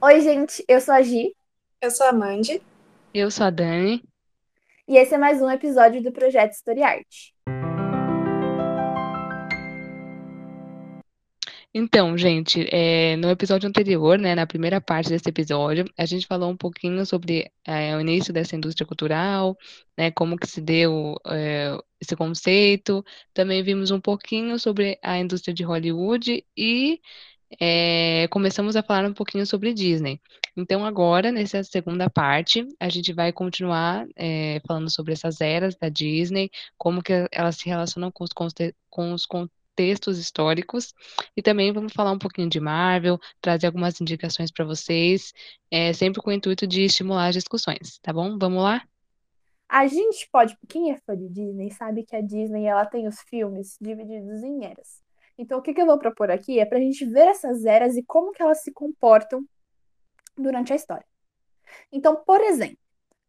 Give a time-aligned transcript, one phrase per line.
[0.00, 1.34] Oi, gente, eu sou a Gi
[1.82, 2.62] Eu sou a Mandy.
[3.12, 4.00] Eu sou a Dani.
[4.86, 7.32] e esse é mais um episódio do Projeto Story Art.
[11.74, 16.48] Então, gente, é, no episódio anterior, né, na primeira parte desse episódio, a gente falou
[16.48, 19.56] um pouquinho sobre é, o início dessa indústria cultural,
[19.96, 23.04] né, como que se deu é, esse conceito.
[23.34, 27.00] Também vimos um pouquinho sobre a indústria de Hollywood e
[27.60, 30.20] é, começamos a falar um pouquinho sobre Disney.
[30.56, 35.88] Então, agora, nessa segunda parte, a gente vai continuar é, falando sobre essas eras da
[35.88, 38.30] Disney, como que elas se relacionam com os,
[38.90, 40.92] com os contextos históricos,
[41.36, 45.32] e também vamos falar um pouquinho de Marvel, trazer algumas indicações para vocês,
[45.70, 48.36] é, sempre com o intuito de estimular as discussões, tá bom?
[48.38, 48.82] Vamos lá?
[49.68, 53.20] A gente pode, quem é fã de Disney sabe que a Disney ela tem os
[53.20, 55.07] filmes divididos em eras.
[55.38, 57.96] Então, o que que eu vou propor aqui é para a gente ver essas eras
[57.96, 59.44] e como que elas se comportam
[60.36, 61.06] durante a história.
[61.92, 62.78] Então, por exemplo,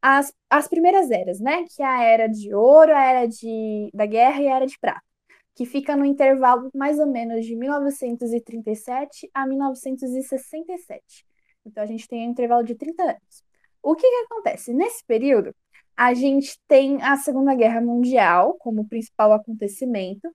[0.01, 1.65] as, as primeiras eras, né?
[1.65, 4.77] Que é a era de ouro, a era de, da guerra e a era de
[4.79, 5.03] prata,
[5.55, 11.25] que fica no intervalo mais ou menos de 1937 a 1967.
[11.65, 13.43] Então, a gente tem um intervalo de 30 anos.
[13.83, 14.73] O que que acontece?
[14.73, 15.55] Nesse período,
[15.95, 20.33] a gente tem a Segunda Guerra Mundial como principal acontecimento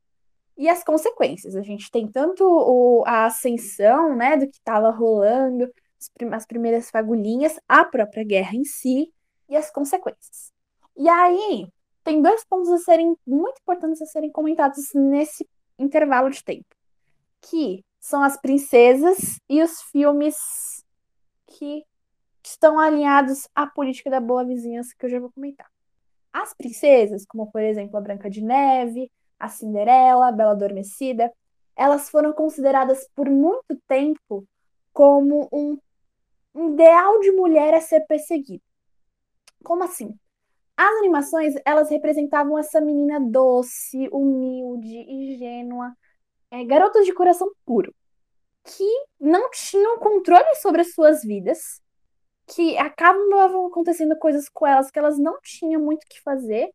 [0.56, 1.56] e as consequências.
[1.56, 6.46] A gente tem tanto o, a ascensão, né, do que estava rolando, as, prim- as
[6.46, 9.12] primeiras fagulhinhas, a própria guerra em si
[9.48, 10.52] e as consequências.
[10.96, 11.66] E aí,
[12.04, 16.66] tem dois pontos a serem muito importantes a serem comentados nesse intervalo de tempo,
[17.40, 20.36] que são as princesas e os filmes
[21.46, 21.82] que
[22.44, 25.66] estão alinhados à política da boa vizinhança que eu já vou comentar.
[26.32, 29.10] As princesas, como por exemplo a Branca de Neve,
[29.44, 31.30] a Cinderela, a Bela Adormecida,
[31.76, 34.46] elas foram consideradas por muito tempo
[34.92, 35.78] como um
[36.72, 38.62] ideal de mulher a ser perseguido.
[39.62, 40.14] Como assim?
[40.76, 45.94] As animações, elas representavam essa menina doce, humilde, ingênua,
[46.50, 47.94] é, garotas de coração puro,
[48.64, 48.88] que
[49.20, 51.82] não tinham controle sobre as suas vidas,
[52.46, 56.70] que acabavam acontecendo coisas com elas que elas não tinham muito o que fazer,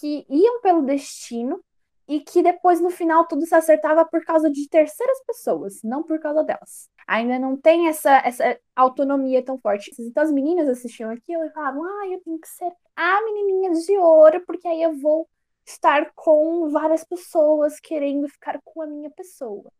[0.00, 1.62] que iam pelo destino
[2.08, 6.18] e que depois no final tudo se acertava por causa de terceiras pessoas, não por
[6.18, 6.88] causa delas.
[7.06, 9.92] Ainda não tem essa, essa autonomia tão forte.
[9.98, 13.98] Então as meninas assistiam aquilo e falavam: ah, eu tenho que ser a menininha de
[13.98, 15.28] ouro, porque aí eu vou
[15.66, 19.70] estar com várias pessoas querendo ficar com a minha pessoa.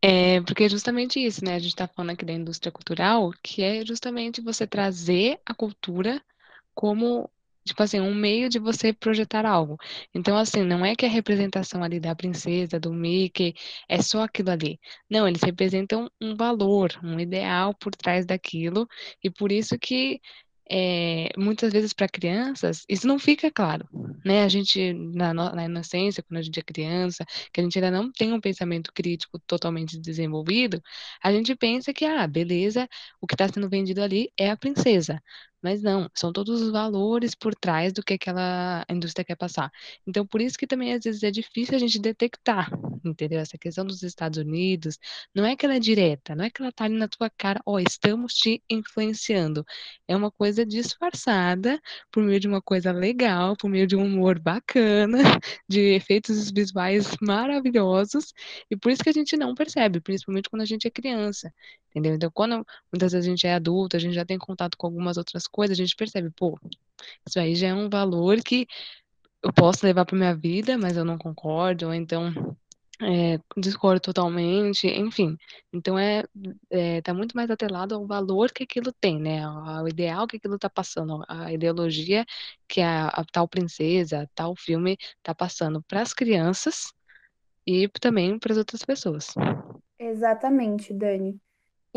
[0.00, 1.54] É, porque é justamente isso, né?
[1.54, 6.22] A gente está falando aqui da indústria cultural, que é justamente você trazer a cultura
[6.74, 7.28] como,
[7.66, 9.76] tipo assim, um meio de você projetar algo.
[10.14, 13.54] Então, assim, não é que a representação ali da princesa, do Mickey,
[13.88, 14.80] é só aquilo ali.
[15.10, 18.88] Não, eles representam um valor, um ideal por trás daquilo,
[19.22, 20.20] e por isso que
[20.70, 23.88] é, muitas vezes para crianças isso não fica claro,
[24.24, 24.42] né?
[24.42, 28.10] A gente na, na inocência, quando a gente é criança, que a gente ainda não
[28.10, 30.82] tem um pensamento crítico totalmente desenvolvido,
[31.22, 32.88] a gente pensa que, ah, beleza,
[33.20, 35.22] o que está sendo vendido ali é a princesa.
[35.66, 39.68] Mas não, são todos os valores por trás do que aquela indústria quer passar.
[40.06, 42.70] Então, por isso que também às vezes é difícil a gente detectar,
[43.04, 43.40] entendeu?
[43.40, 44.96] Essa questão dos Estados Unidos,
[45.34, 47.60] não é que ela é direta, não é que ela tá ali na tua cara,
[47.66, 49.66] ó, estamos te influenciando.
[50.06, 51.80] É uma coisa disfarçada
[52.12, 55.18] por meio de uma coisa legal, por meio de um humor bacana,
[55.68, 58.32] de efeitos visuais maravilhosos,
[58.70, 61.52] e por isso que a gente não percebe, principalmente quando a gente é criança,
[61.90, 62.14] entendeu?
[62.14, 65.16] Então, quando muitas vezes a gente é adulto, a gente já tem contato com algumas
[65.16, 66.58] outras coisas, a gente percebe, pô,
[67.26, 68.66] isso aí já é um valor que
[69.42, 72.32] eu posso levar para minha vida, mas eu não concordo, ou então
[73.02, 75.36] é, discordo totalmente, enfim.
[75.72, 76.24] Então é,
[76.70, 79.42] é tá muito mais atrelado ao valor que aquilo tem, né?
[79.44, 82.24] Ao ideal que aquilo tá passando, a ideologia
[82.68, 86.92] que a, a tal princesa, a tal filme tá passando para as crianças
[87.66, 89.34] e também para as outras pessoas.
[89.98, 91.40] Exatamente, Dani.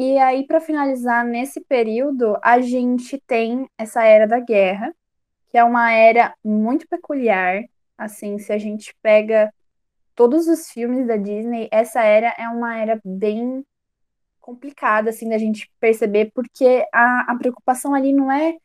[0.01, 4.95] E aí, para finalizar, nesse período, a gente tem essa era da guerra,
[5.49, 7.65] que é uma era muito peculiar.
[7.97, 9.53] Assim, se a gente pega
[10.15, 13.65] todos os filmes da Disney, essa era é uma era bem
[14.39, 18.55] complicada, assim, da gente perceber, porque a, a preocupação ali não é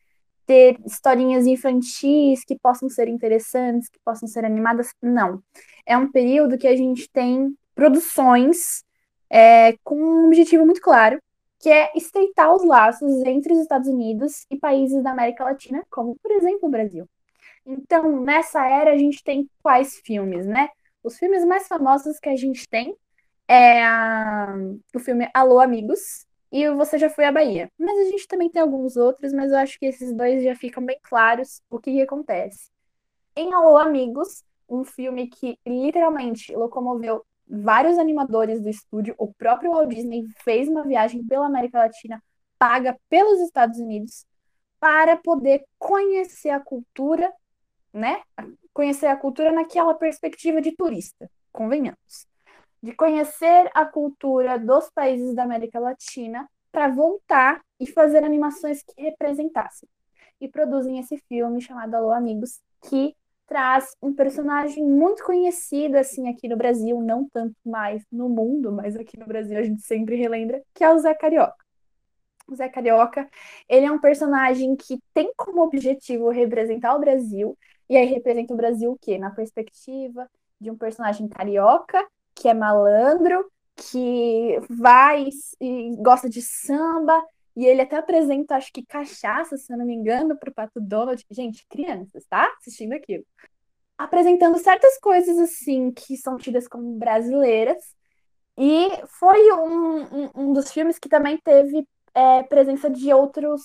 [0.46, 5.42] ter historinhas infantis que possam ser interessantes, que possam ser animadas, não.
[5.84, 8.84] É um período que a gente tem produções
[9.30, 11.18] é, com um objetivo muito claro,
[11.60, 16.16] que é estreitar os laços entre os Estados Unidos e países da América Latina, como,
[16.22, 17.06] por exemplo, o Brasil.
[17.66, 20.68] Então, nessa era, a gente tem quais filmes, né?
[21.02, 22.96] Os filmes mais famosos que a gente tem
[23.48, 24.54] é a-
[24.94, 27.70] o filme Alô, Amigos e Você Já Foi à Bahia.
[27.78, 30.84] Mas a gente também tem alguns outros, mas eu acho que esses dois já ficam
[30.84, 32.70] bem claros o que, que acontece.
[33.36, 39.88] Em Alô Amigos, um filme que literalmente locomoveu vários animadores do estúdio, o próprio Walt
[39.88, 42.22] Disney fez uma viagem pela América Latina
[42.58, 44.26] paga pelos Estados Unidos
[44.80, 47.32] para poder conhecer a cultura,
[47.92, 48.22] né?
[48.72, 52.26] Conhecer a cultura naquela perspectiva de turista, convenhamos.
[52.82, 59.00] De conhecer a cultura dos países da América Latina para voltar e fazer animações que
[59.00, 59.88] representassem.
[60.40, 63.14] E produzem esse filme chamado Alô Amigos, que
[63.46, 68.96] traz um personagem muito conhecido assim aqui no Brasil, não tanto mais no mundo, mas
[68.96, 71.64] aqui no Brasil a gente sempre relembra, que é o Zé Carioca.
[72.46, 73.28] O Zé Carioca,
[73.68, 77.56] ele é um personagem que tem como objetivo representar o Brasil,
[77.88, 79.18] e aí representa o Brasil o quê?
[79.18, 80.28] Na perspectiva
[80.60, 85.28] de um personagem carioca, que é malandro, que vai
[85.60, 87.22] e gosta de samba,
[87.56, 90.80] e ele até apresenta, acho que cachaça, se eu não me engano, para o Pato
[90.80, 91.24] Donald.
[91.30, 92.52] Gente, crianças, tá?
[92.58, 93.24] Assistindo aquilo.
[93.96, 97.82] Apresentando certas coisas, assim, que são tidas como brasileiras.
[98.58, 98.88] E
[99.20, 103.62] foi um, um, um dos filmes que também teve é, presença de outros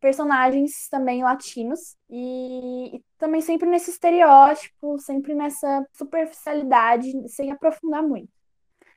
[0.00, 1.96] personagens também latinos.
[2.10, 8.28] E, e também sempre nesse estereótipo, sempre nessa superficialidade, sem aprofundar muito.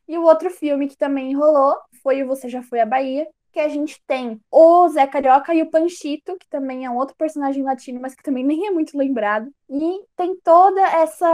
[0.07, 3.27] E o outro filme que também rolou foi o Você Já Foi à Bahia,
[3.57, 7.15] que a gente tem o Zé Carioca e o Panchito, que também é um outro
[7.15, 9.51] personagem latino, mas que também nem é muito lembrado.
[9.67, 11.27] E tem toda essa,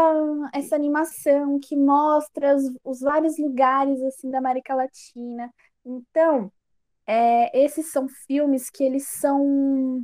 [0.54, 5.54] essa animação que mostra os, os vários lugares assim da América Latina.
[5.86, 6.50] Então,
[7.06, 10.02] é, esses são filmes que eles são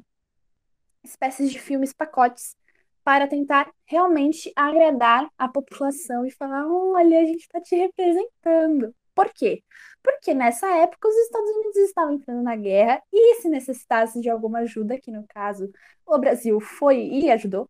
[1.01, 2.53] espécies de filmes pacotes
[3.01, 8.93] para tentar realmente agradar a população e falar: olha, a gente está te representando.
[9.19, 9.61] Por quê?
[10.01, 14.59] Porque nessa época os Estados Unidos estavam entrando na guerra e se necessitasse de alguma
[14.59, 15.69] ajuda, que no caso
[16.05, 17.69] o Brasil foi e ajudou,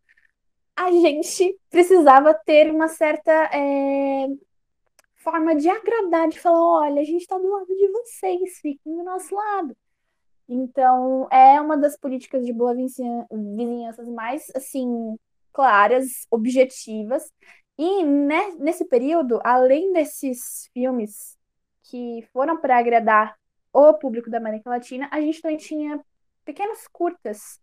[0.76, 4.28] a gente precisava ter uma certa é,
[5.16, 9.02] forma de agradar, de falar, olha, a gente está do lado de vocês, fiquem do
[9.02, 9.76] nosso lado.
[10.48, 15.16] Então, é uma das políticas de boa vizinhança mais, assim,
[15.52, 17.28] claras, objetivas.
[17.76, 21.39] E né, nesse período, além desses filmes
[21.90, 23.36] que foram para agradar
[23.72, 26.00] o público da América Latina, a gente também tinha
[26.44, 27.60] pequenos curtas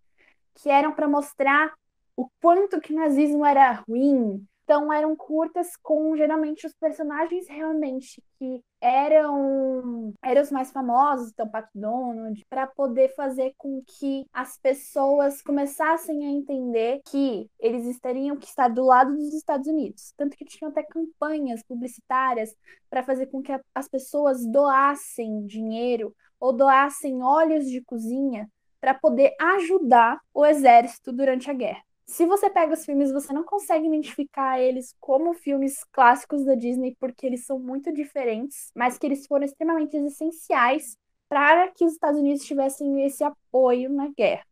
[0.55, 1.73] que eram para mostrar
[2.15, 8.21] o quanto que o nazismo era ruim, então eram curtas com geralmente os personagens realmente
[8.37, 14.59] que eram eram os mais famosos, então Pato Donald, para poder fazer com que as
[14.59, 20.13] pessoas começassem a entender que eles estariam que estar do lado dos Estados Unidos.
[20.17, 22.53] Tanto que tinham até campanhas publicitárias
[22.89, 28.49] para fazer com que as pessoas doassem dinheiro ou doassem óleos de cozinha
[28.81, 33.43] para poder ajudar o exército durante a guerra se você pega os filmes, você não
[33.43, 39.05] consegue identificar eles como filmes clássicos da Disney, porque eles são muito diferentes, mas que
[39.05, 44.45] eles foram extremamente essenciais para que os Estados Unidos tivessem esse apoio na guerra.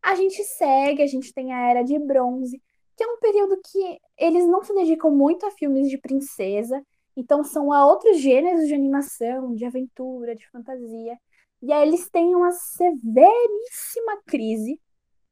[0.00, 2.62] A gente segue, a gente tem a Era de Bronze,
[2.96, 6.80] que é um período que eles não se dedicam muito a filmes de princesa,
[7.16, 11.18] então são a outros gêneros de animação, de aventura, de fantasia.
[11.60, 14.78] E aí eles têm uma severíssima crise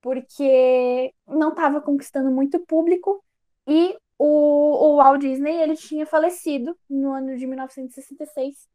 [0.02, 3.24] porque não estava conquistando muito público
[3.66, 8.68] e o, o Walt Disney ele tinha falecido no ano de 1966,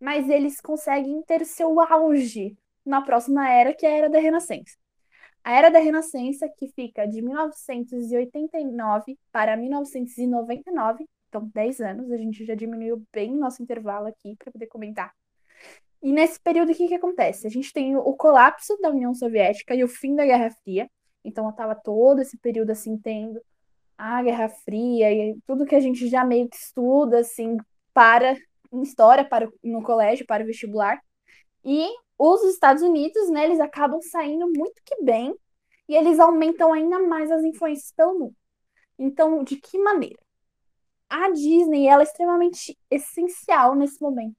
[0.00, 4.76] mas eles conseguem ter seu auge na próxima era, que é a Era da Renascença.
[5.42, 12.44] A Era da Renascença, que fica de 1989 para 1999, então 10 anos, a gente
[12.44, 15.12] já diminuiu bem nosso intervalo aqui para poder comentar.
[16.02, 17.46] E nesse período, o que, que acontece?
[17.46, 20.88] A gente tem o colapso da União Soviética e o fim da Guerra Fria.
[21.24, 23.40] Então, estava todo esse período, assim, tendo
[23.98, 27.56] a Guerra Fria e tudo que a gente já meio que estuda, assim,
[27.92, 28.36] para
[28.72, 31.00] em história, para no colégio, para o vestibular.
[31.64, 31.88] E
[32.18, 35.34] os Estados Unidos, né, eles acabam saindo muito que bem
[35.88, 38.36] e eles aumentam ainda mais as influências pelo mundo.
[38.98, 40.18] Então, de que maneira?
[41.08, 44.36] A Disney, ela é extremamente essencial nesse momento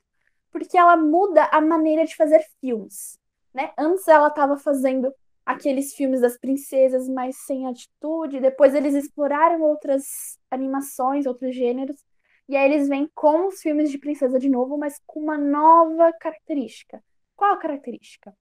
[0.57, 3.19] porque ela muda a maneira de fazer filmes,
[3.53, 3.71] né?
[3.77, 5.13] Antes ela estava fazendo
[5.45, 8.39] aqueles filmes das princesas, mas sem atitude.
[8.39, 12.03] Depois eles exploraram outras animações, outros gêneros.
[12.49, 16.11] E aí eles vêm com os filmes de princesa de novo, mas com uma nova
[16.13, 17.03] característica.
[17.35, 18.35] Qual a característica?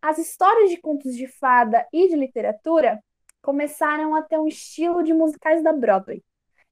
[0.00, 3.02] As histórias de contos de fada e de literatura
[3.40, 6.22] começaram a ter um estilo de musicais da Broadway.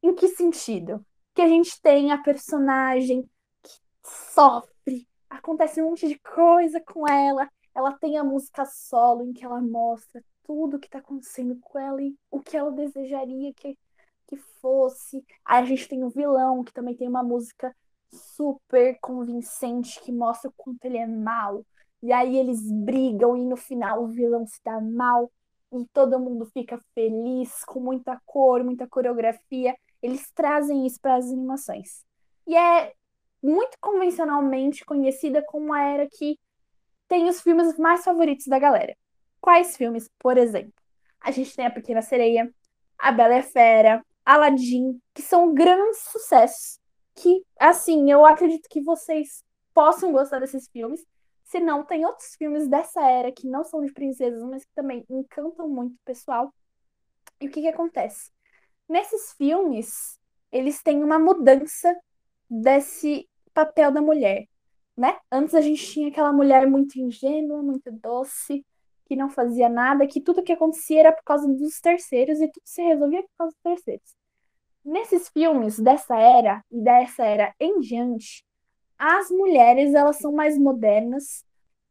[0.03, 1.05] Em que sentido?
[1.33, 3.25] Que a gente tem a personagem
[4.03, 4.71] sofre,
[5.31, 7.49] acontece um monte de coisa com ela.
[7.75, 11.79] Ela tem a música solo em que ela mostra tudo o que tá acontecendo com
[11.79, 13.79] ela e o que ela desejaria que,
[14.27, 15.25] que fosse.
[15.45, 17.75] Aí a gente tem o vilão, que também tem uma música
[18.11, 21.65] super convincente que mostra o quanto ele é mal.
[22.03, 25.31] E aí eles brigam e no final o vilão se dá mal
[25.73, 29.77] e todo mundo fica feliz, com muita cor, muita coreografia.
[30.03, 32.05] Eles trazem isso para as animações.
[32.47, 32.93] E é
[33.43, 36.39] muito convencionalmente conhecida como a era que
[37.09, 38.97] tem os filmes mais favoritos da galera.
[39.41, 40.73] Quais filmes, por exemplo?
[41.21, 42.53] A gente tem A Pequena Sereia,
[42.99, 46.79] A Bela a Fera, Aladdin, que são grandes sucessos.
[47.15, 49.45] Que, assim, eu acredito que vocês
[49.75, 51.05] possam gostar desses filmes.
[51.45, 55.05] Se não, tem outros filmes dessa era que não são de princesas, mas que também
[55.11, 56.55] encantam muito o pessoal.
[57.41, 58.31] E o que, que acontece?
[58.89, 60.19] Nesses filmes,
[60.53, 61.95] eles têm uma mudança
[62.49, 64.47] desse papel da mulher,
[64.97, 65.19] né?
[65.31, 68.65] Antes a gente tinha aquela mulher muito ingênua, muito doce,
[69.07, 72.63] que não fazia nada, que tudo que acontecia era por causa dos terceiros e tudo
[72.65, 74.15] se resolvia por causa dos terceiros.
[74.85, 78.45] Nesses filmes dessa era e dessa era em diante,
[78.99, 81.45] as mulheres elas são mais modernas,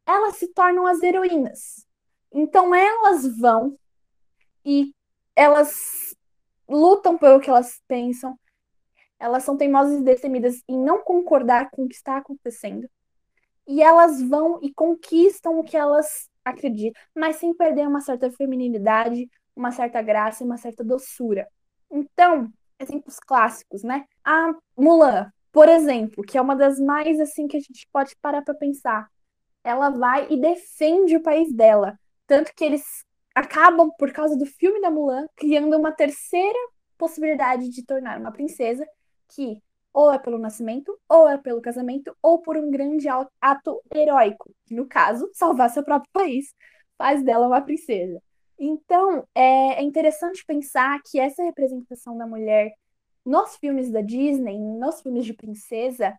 [0.05, 1.85] elas se tornam as heroínas.
[2.31, 3.77] Então elas vão
[4.63, 4.93] e
[5.35, 6.15] elas
[6.67, 8.37] lutam pelo que elas pensam,
[9.19, 12.89] elas são teimosas e destemidas em não concordar com o que está acontecendo.
[13.67, 19.29] E elas vão e conquistam o que elas acreditam, mas sem perder uma certa feminilidade,
[19.55, 21.47] uma certa graça e uma certa doçura.
[21.91, 24.05] Então, exemplos clássicos, né?
[24.23, 28.41] A Mulan, por exemplo, que é uma das mais assim que a gente pode parar
[28.41, 29.07] para pensar.
[29.63, 32.83] Ela vai e defende o país dela, tanto que eles
[33.35, 36.57] acabam por causa do filme da Mulan criando uma terceira
[36.97, 38.85] possibilidade de tornar uma princesa
[39.29, 39.61] que
[39.93, 43.07] ou é pelo nascimento, ou é pelo casamento, ou por um grande
[43.41, 46.53] ato heróico, que no caso, salvar seu próprio país,
[46.97, 48.21] faz dela uma princesa.
[48.57, 52.71] Então, é, é interessante pensar que essa representação da mulher
[53.25, 56.17] nos filmes da Disney, nos filmes de princesa,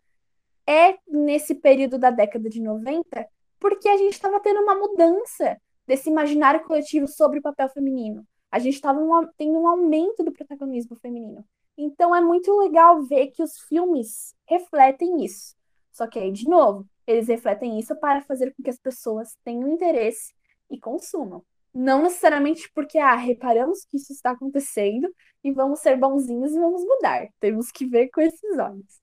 [0.66, 3.26] é nesse período da década de 90,
[3.58, 8.24] porque a gente estava tendo uma mudança desse imaginário coletivo sobre o papel feminino.
[8.50, 9.00] A gente estava
[9.36, 11.44] tendo um aumento do protagonismo feminino.
[11.76, 15.54] Então é muito legal ver que os filmes refletem isso.
[15.92, 19.68] Só que aí, de novo, eles refletem isso para fazer com que as pessoas tenham
[19.68, 20.32] interesse
[20.70, 21.42] e consumam.
[21.72, 25.08] Não necessariamente porque, ah, reparamos que isso está acontecendo
[25.42, 27.28] e vamos ser bonzinhos e vamos mudar.
[27.38, 29.00] Temos que ver com esses olhos.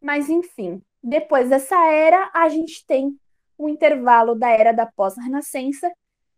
[0.00, 3.18] Mas, enfim, depois dessa era, a gente tem
[3.56, 5.90] o intervalo da era da pós-renascença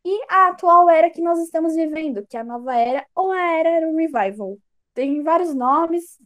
[0.04, 3.40] e a atual era que nós estamos vivendo, que é a nova era ou a
[3.59, 4.57] era revival,
[5.00, 6.21] tem vários nomes,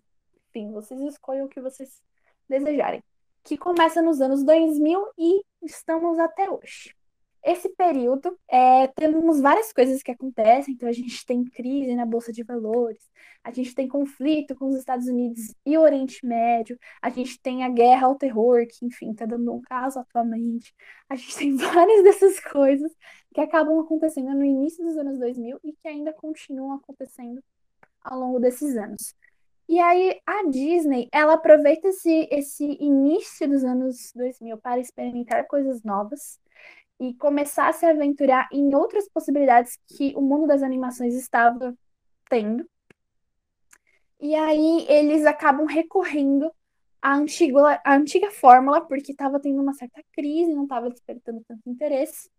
[0.49, 2.03] enfim, vocês escolham o que vocês
[2.49, 3.05] desejarem.
[3.45, 6.93] Que começa nos anos 2000 e estamos até hoje.
[7.45, 12.33] Esse período, é, temos várias coisas que acontecem, então a gente tem crise na Bolsa
[12.33, 13.09] de Valores,
[13.45, 17.63] a gente tem conflito com os Estados Unidos e o Oriente Médio, a gente tem
[17.63, 20.75] a guerra ao terror, que, enfim, está dando um caso atualmente.
[21.09, 22.91] A gente tem várias dessas coisas
[23.33, 27.41] que acabam acontecendo no início dos anos 2000 e que ainda continuam acontecendo
[28.05, 29.15] ao longo desses anos.
[29.69, 35.83] E aí a Disney, ela aproveita esse, esse início dos anos 2000 para experimentar coisas
[35.83, 36.39] novas
[37.01, 41.75] e começar a se aventurar em outras possibilidades que o mundo das animações estava
[42.29, 42.69] tendo.
[44.21, 46.51] E aí eles acabam recorrendo
[47.01, 51.69] à antiga, à antiga fórmula, porque estava tendo uma certa crise, não estava despertando tanto
[51.69, 52.31] interesse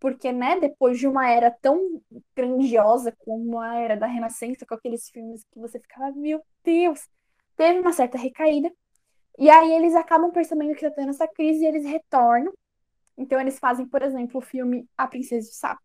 [0.00, 2.00] porque, né, depois de uma era tão
[2.34, 7.08] grandiosa como a era da Renascença, com aqueles filmes que você ficava, meu Deus,
[7.56, 8.70] teve uma certa recaída.
[9.38, 12.52] E aí eles acabam percebendo que está tendo essa crise e eles retornam.
[13.16, 15.82] Então eles fazem, por exemplo, o filme A Princesa do Sapo,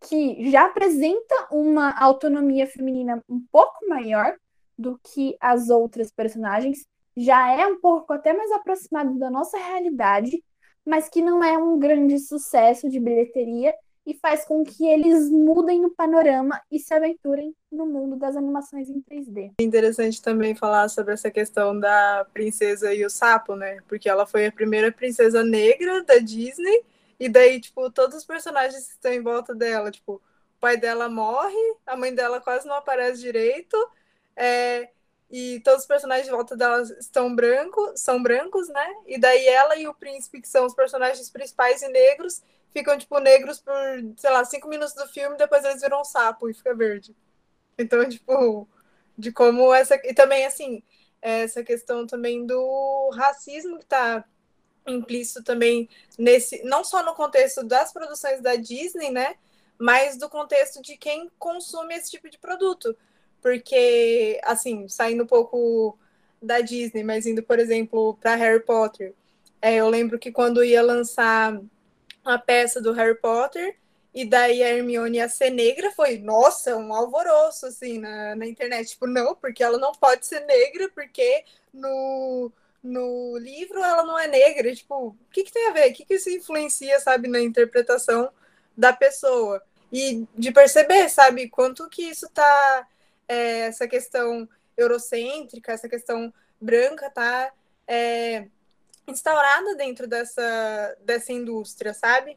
[0.00, 4.34] que já apresenta uma autonomia feminina um pouco maior
[4.76, 6.86] do que as outras personagens,
[7.16, 10.42] já é um pouco até mais aproximado da nossa realidade
[10.84, 13.74] mas que não é um grande sucesso de bilheteria
[14.06, 18.90] e faz com que eles mudem o panorama e se aventurem no mundo das animações
[18.90, 19.52] em 3D.
[19.58, 23.78] É interessante também falar sobre essa questão da princesa e o sapo, né?
[23.88, 26.84] Porque ela foi a primeira princesa negra da Disney
[27.18, 31.08] e daí, tipo, todos os personagens que estão em volta dela, tipo, o pai dela
[31.08, 33.76] morre, a mãe dela quase não aparece direito,
[34.36, 34.90] é,
[35.30, 38.86] e todos os personagens de volta dela estão brancos, são brancos, né?
[39.06, 43.18] E daí ela e o príncipe, que são os personagens principais e negros, ficam, tipo,
[43.18, 43.74] negros por,
[44.16, 47.14] sei lá, cinco minutos do filme, depois eles viram um sapo e fica verde.
[47.78, 48.68] Então, tipo,
[49.16, 49.96] de como essa.
[50.04, 50.82] E também, assim,
[51.20, 54.24] essa questão também do racismo que está
[54.86, 55.88] implícito também
[56.18, 59.34] nesse, não só no contexto das produções da Disney, né,
[59.78, 62.96] mas do contexto de quem consome esse tipo de produto.
[63.44, 65.98] Porque, assim, saindo um pouco
[66.40, 69.12] da Disney, mas indo, por exemplo, para Harry Potter,
[69.60, 71.60] é, eu lembro que quando ia lançar
[72.24, 73.76] a peça do Harry Potter,
[74.14, 78.88] e daí a Hermione ia ser negra, foi, nossa, um alvoroço, assim, na, na internet.
[78.88, 82.50] Tipo, não, porque ela não pode ser negra, porque no,
[82.82, 84.74] no livro ela não é negra.
[84.74, 85.90] Tipo, o que, que tem a ver?
[85.90, 88.30] O que, que isso influencia, sabe, na interpretação
[88.74, 89.62] da pessoa?
[89.92, 92.88] E de perceber, sabe, quanto que isso tá,
[93.28, 97.52] é, essa questão eurocêntrica, essa questão branca, tá
[97.86, 98.46] é,
[99.06, 102.36] instaurada dentro dessa, dessa indústria, sabe?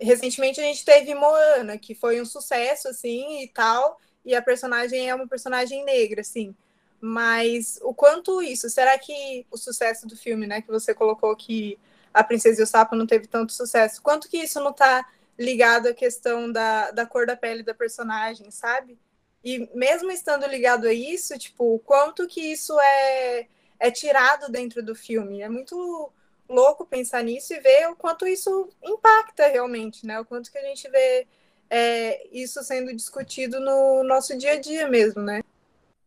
[0.00, 5.08] recentemente a gente teve Moana, que foi um sucesso, assim, e tal, e a personagem
[5.08, 6.54] é uma personagem negra, assim.
[7.00, 11.78] Mas o quanto isso, será que o sucesso do filme, né, que você colocou que
[12.12, 15.06] a Princesa e o Sapo não teve tanto sucesso, quanto que isso não tá
[15.38, 18.96] ligado à questão da, da cor da pele da personagem, sabe?
[19.44, 23.46] E mesmo estando ligado a isso, tipo, o quanto que isso é,
[23.78, 25.42] é tirado dentro do filme.
[25.42, 26.10] É muito
[26.48, 30.18] louco pensar nisso e ver o quanto isso impacta realmente, né?
[30.18, 31.26] O quanto que a gente vê
[31.68, 35.42] é, isso sendo discutido no nosso dia a dia mesmo, né?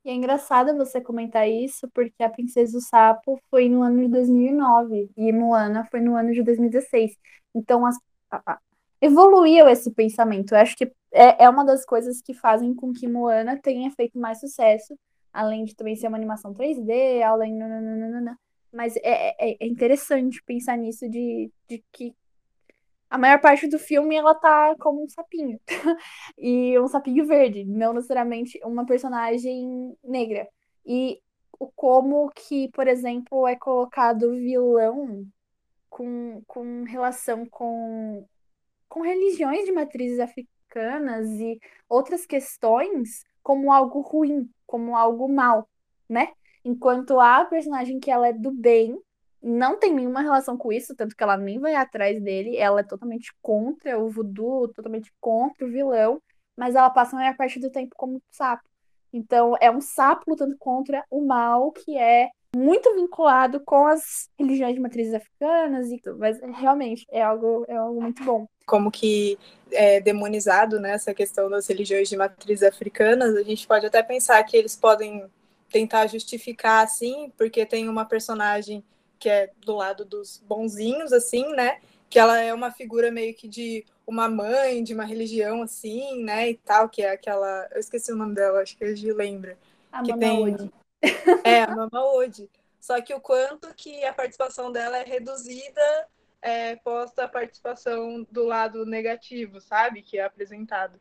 [0.04, 4.08] E é engraçado você comentar isso, porque a Princesa do Sapo foi no ano de
[4.08, 7.12] 2009 e Moana foi no ano de 2016.
[7.54, 7.98] Então, as,
[9.02, 10.54] evoluiu esse pensamento.
[10.54, 14.20] Eu acho que é, é uma das coisas que fazem com que Moana tenha feito
[14.20, 14.98] mais sucesso,
[15.34, 17.56] além de também ser uma animação 3D, além.
[17.56, 18.40] Nananana,
[18.72, 22.14] mas é, é, é interessante pensar nisso de, de que
[23.10, 25.60] a maior parte do filme ela tá como um sapinho.
[26.38, 30.48] e um sapinho verde, não necessariamente uma personagem negra.
[30.86, 31.20] E
[31.60, 35.26] o como que, por exemplo, é colocado vilão
[35.90, 38.26] com, com relação com,
[38.90, 40.57] com religiões de matrizes africanas
[41.40, 45.68] e outras questões como algo ruim, como algo mal,
[46.10, 46.34] né?
[46.64, 49.00] Enquanto a personagem que ela é do bem
[49.42, 52.84] não tem nenhuma relação com isso, tanto que ela nem vai atrás dele, ela é
[52.84, 56.22] totalmente contra o voodoo, totalmente contra o vilão,
[56.58, 58.64] mas ela passa a maior parte do tempo como sapo.
[59.14, 64.74] Então é um sapo lutando contra o mal que é muito vinculado com as religiões
[64.74, 68.48] de matrizes africanas e tudo, mas realmente é algo, é algo muito bom.
[68.68, 69.40] Como que
[69.72, 74.44] é demonizado né, essa questão das religiões de matrizes africanas, a gente pode até pensar
[74.44, 75.26] que eles podem
[75.70, 78.84] tentar justificar assim, porque tem uma personagem
[79.20, 81.80] que é do lado dos bonzinhos, assim, né?
[82.10, 86.50] Que ela é uma figura meio que de uma mãe de uma religião, assim, né?
[86.50, 87.68] E tal, que é aquela.
[87.72, 89.58] Eu esqueci o nome dela, acho que a gente lembra.
[89.92, 90.44] A que Mama tem...
[90.44, 90.72] Ode.
[91.44, 92.50] É, a Mama Ode.
[92.80, 96.08] Só que o quanto que a participação dela é reduzida
[96.42, 100.02] é, posta a participação do lado negativo, sabe?
[100.02, 101.00] Que é apresentado.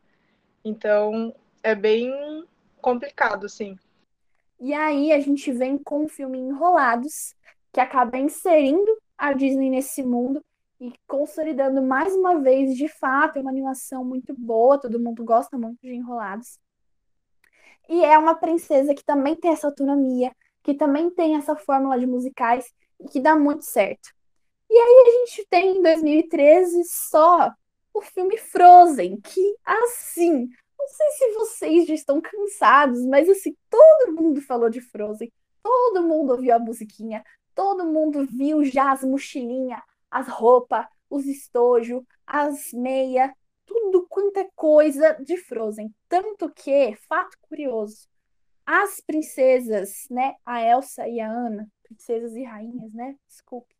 [0.65, 2.45] Então, é bem
[2.81, 3.79] complicado, sim.
[4.59, 7.35] E aí a gente vem com o filme Enrolados,
[7.73, 10.43] que acaba inserindo a Disney nesse mundo
[10.81, 15.59] e consolidando mais uma vez, de fato, é uma animação muito boa, todo mundo gosta
[15.59, 16.59] muito de Enrolados.
[17.89, 22.07] E é uma princesa que também tem essa autonomia, que também tem essa fórmula de
[22.07, 24.16] musicais e que dá muito certo.
[24.69, 27.53] E aí a gente tem em 2013 só
[27.95, 30.49] o filme Frozen, que assim,
[30.79, 36.03] não sei se vocês já estão cansados, mas assim, todo mundo falou de Frozen, todo
[36.03, 37.25] mundo ouviu a musiquinha,
[37.55, 43.31] todo mundo viu já as mochilinhas, as roupas, os estojos, as meias,
[43.65, 45.95] tudo quanto é coisa de Frozen.
[46.09, 48.09] Tanto que, fato curioso,
[48.65, 53.76] as princesas, né, a Elsa e a Anna, princesas e rainhas, né, desculpe,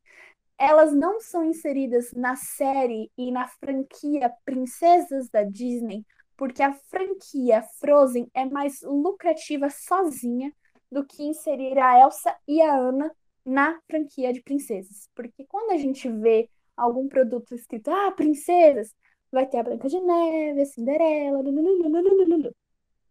[0.59, 6.05] elas não são inseridas na série e na franquia Princesas da Disney
[6.37, 10.53] porque a franquia Frozen é mais lucrativa sozinha
[10.91, 13.11] do que inserir a Elsa e a Anna
[13.45, 15.09] na franquia de princesas.
[15.15, 18.95] Porque quando a gente vê algum produto escrito, ah, princesas,
[19.33, 22.55] vai ter a Branca de Neve, a Cinderela, lulululululu.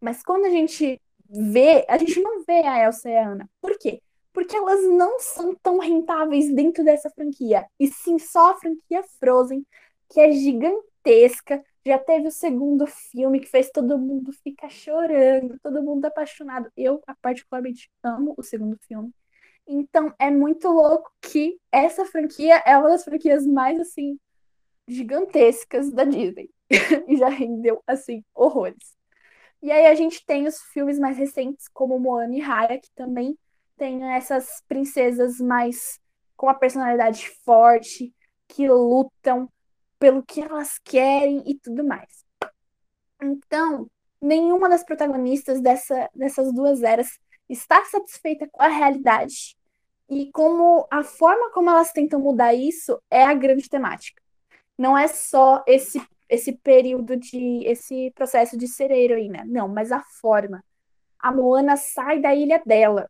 [0.00, 3.50] mas quando a gente vê, a gente não vê a Elsa e a Anna.
[3.60, 4.00] Por quê?
[4.36, 7.66] Porque elas não são tão rentáveis dentro dessa franquia.
[7.80, 9.66] E sim só a franquia Frozen,
[10.10, 15.82] que é gigantesca, já teve o segundo filme que fez todo mundo ficar chorando, todo
[15.82, 16.70] mundo apaixonado.
[16.76, 19.10] Eu, particularmente, amo o segundo filme.
[19.66, 24.20] Então, é muito louco que essa franquia é uma das franquias mais, assim,
[24.86, 26.50] gigantescas da Disney.
[27.08, 28.94] e já rendeu, assim, horrores.
[29.62, 33.34] E aí a gente tem os filmes mais recentes, como Moana e Raya, que também
[33.76, 36.00] tem essas princesas mais
[36.36, 38.14] com a personalidade forte,
[38.48, 39.48] que lutam
[39.98, 42.24] pelo que elas querem e tudo mais.
[43.22, 49.56] Então, nenhuma das protagonistas dessa, dessas duas eras está satisfeita com a realidade.
[50.08, 54.22] E como a forma como elas tentam mudar isso é a grande temática.
[54.78, 60.02] Não é só esse esse período de esse processo de ser heroína, não, mas a
[60.20, 60.64] forma.
[61.18, 63.08] A Moana sai da ilha dela,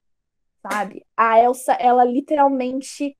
[0.70, 1.06] sabe?
[1.16, 3.16] A Elsa, ela literalmente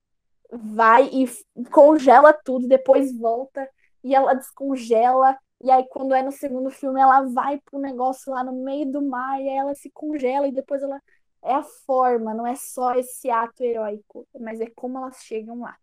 [0.50, 1.26] vai e
[1.70, 3.68] congela tudo, depois volta
[4.02, 5.36] e ela descongela.
[5.62, 9.02] E aí, quando é no segundo filme, ela vai pro negócio lá no meio do
[9.02, 11.00] mar e aí ela se congela e depois ela.
[11.42, 15.76] É a forma, não é só esse ato heróico, mas é como elas chegam lá.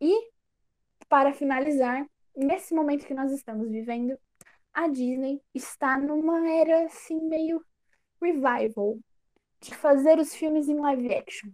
[0.00, 0.30] E,
[1.08, 4.16] para finalizar, nesse momento que nós estamos vivendo,
[4.72, 7.64] a Disney está numa era assim meio
[8.22, 8.98] revival
[9.60, 11.50] de fazer os filmes em live action.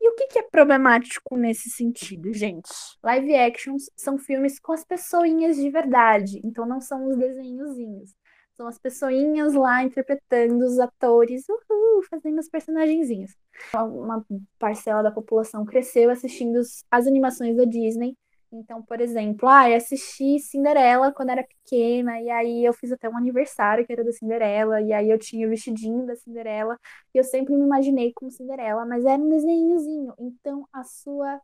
[0.00, 2.70] E o que, que é problemático nesse sentido, gente?
[3.02, 8.14] Live actions são filmes com as pessoinhas de verdade, então não são os desenhozinhos.
[8.54, 13.36] São as pessoinhas lá interpretando os atores, uhul, fazendo os personagenzinhos.
[13.74, 14.24] Uma
[14.58, 18.16] parcela da população cresceu assistindo as animações da Disney
[18.50, 23.08] então, por exemplo, ah, eu assisti Cinderela quando era pequena, e aí eu fiz até
[23.08, 26.78] um aniversário que era da Cinderela, e aí eu tinha o vestidinho da Cinderela,
[27.14, 30.14] e eu sempre me imaginei como Cinderela, mas era um desenhozinho.
[30.18, 31.40] Então, a sua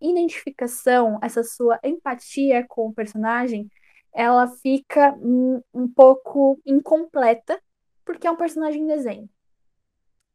[0.00, 3.70] identificação, essa sua empatia com o personagem,
[4.14, 7.60] ela fica um, um pouco incompleta,
[8.04, 9.28] porque é um personagem em desenho.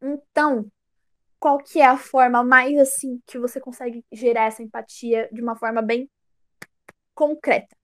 [0.01, 0.65] Então,
[1.41, 5.55] qual que é a forma mais assim que você consegue gerar essa empatia de uma
[5.55, 6.07] forma bem
[7.15, 7.75] concreta?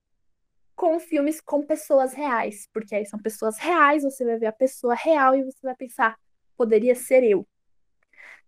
[0.76, 4.94] Com filmes com pessoas reais, porque aí são pessoas reais, você vai ver a pessoa
[4.94, 6.16] real e você vai pensar,
[6.56, 7.44] poderia ser eu.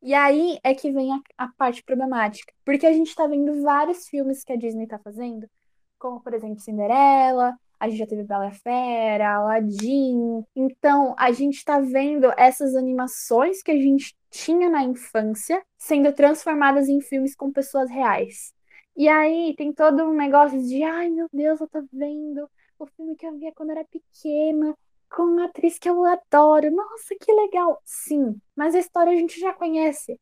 [0.00, 4.06] E aí é que vem a, a parte problemática, porque a gente tá vendo vários
[4.06, 5.50] filmes que a Disney tá fazendo,
[5.98, 10.44] como por exemplo Cinderela, a gente já teve Bela Fera, Aladdin.
[10.54, 16.88] Então, a gente está vendo essas animações que a gente tinha na infância sendo transformadas
[16.88, 18.52] em filmes com pessoas reais.
[18.96, 23.16] E aí tem todo um negócio de, ai meu Deus, eu tô vendo o filme
[23.16, 24.74] que eu via quando era pequena,
[25.10, 26.70] com uma atriz que eu adoro.
[26.70, 27.80] Nossa, que legal!
[27.84, 30.18] Sim, mas a história a gente já conhece.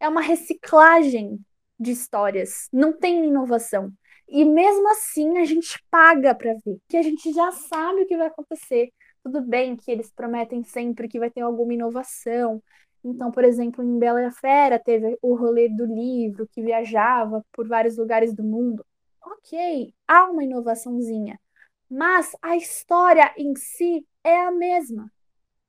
[0.00, 1.38] É uma reciclagem
[1.78, 3.92] de histórias, não tem inovação.
[4.28, 8.16] E mesmo assim a gente paga para ver, que a gente já sabe o que
[8.16, 8.90] vai acontecer.
[9.22, 12.62] Tudo bem que eles prometem sempre que vai ter alguma inovação.
[13.06, 17.46] Então, por exemplo, em Bela e a Fera teve o rolê do livro que viajava
[17.52, 18.84] por vários lugares do mundo.
[19.24, 21.38] Ok, há uma inovaçãozinha,
[21.88, 25.08] mas a história em si é a mesma.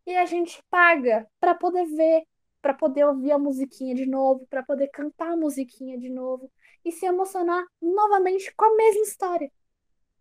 [0.07, 2.23] E a gente paga para poder ver,
[2.59, 6.49] para poder ouvir a musiquinha de novo, para poder cantar a musiquinha de novo
[6.83, 9.51] e se emocionar novamente com a mesma história.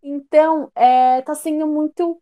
[0.02, 2.20] Então, é, tá sendo muito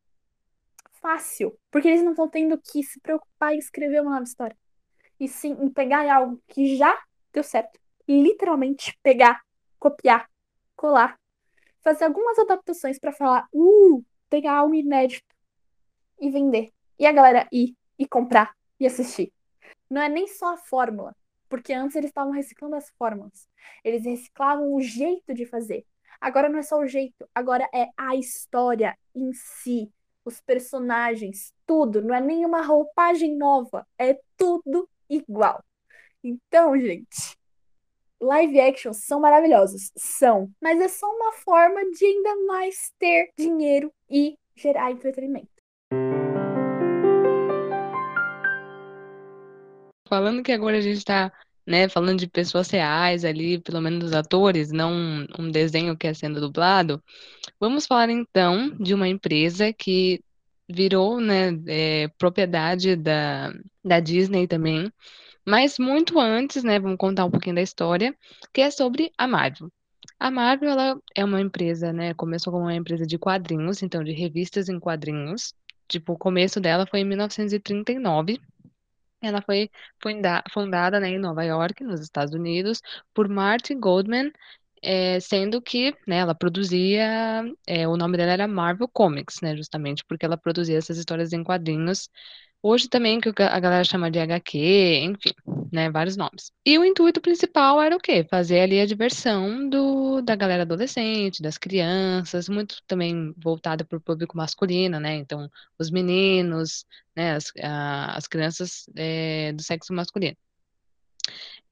[1.00, 4.56] fácil, porque eles não estão tendo que se preocupar em escrever uma nova história.
[5.24, 6.94] E sim em pegar algo que já
[7.32, 7.80] deu certo.
[8.06, 9.40] Literalmente pegar,
[9.78, 10.28] copiar,
[10.76, 11.18] colar,
[11.80, 15.34] fazer algumas adaptações para falar, uh, pegar algo inédito
[16.20, 16.70] e vender.
[16.98, 19.32] E a galera ir e comprar e assistir.
[19.88, 21.16] Não é nem só a fórmula,
[21.48, 23.48] porque antes eles estavam reciclando as fórmulas.
[23.82, 25.86] Eles reciclavam o jeito de fazer.
[26.20, 29.90] Agora não é só o jeito, agora é a história em si,
[30.22, 32.02] os personagens, tudo.
[32.02, 35.62] Não é nenhuma roupagem nova, é tudo igual.
[36.22, 37.36] Então, gente,
[38.20, 43.92] live actions são maravilhosos, são, mas é só uma forma de ainda mais ter dinheiro
[44.10, 45.48] e gerar entretenimento.
[50.08, 51.32] Falando que agora a gente está
[51.66, 56.14] né, falando de pessoas reais ali, pelo menos os atores, não um desenho que é
[56.14, 57.02] sendo dublado,
[57.58, 60.22] vamos falar então de uma empresa que
[60.68, 63.52] virou, né, é, propriedade da,
[63.84, 64.90] da Disney também,
[65.46, 68.16] mas muito antes, né, vamos contar um pouquinho da história,
[68.52, 69.70] que é sobre a Marvel.
[70.18, 74.12] A Marvel, ela é uma empresa, né, começou como uma empresa de quadrinhos, então de
[74.12, 75.54] revistas em quadrinhos,
[75.88, 78.40] tipo, o começo dela foi em 1939,
[79.20, 79.70] ela foi
[80.52, 82.80] fundada, né, em Nova York, nos Estados Unidos,
[83.12, 84.32] por Martin Goldman,
[84.84, 90.04] é, sendo que né, ela produzia, é, o nome dela era Marvel Comics, né, justamente
[90.04, 92.08] porque ela produzia essas histórias em quadrinhos
[92.66, 94.58] Hoje também que a galera chama de HQ,
[95.04, 95.34] enfim,
[95.70, 96.50] né, vários nomes.
[96.64, 98.24] E o intuito principal era o quê?
[98.30, 104.00] Fazer ali a diversão do, da galera adolescente, das crianças, muito também voltada para o
[104.00, 105.14] público masculino, né?
[105.16, 110.36] Então, os meninos, né, as, a, as crianças é, do sexo masculino.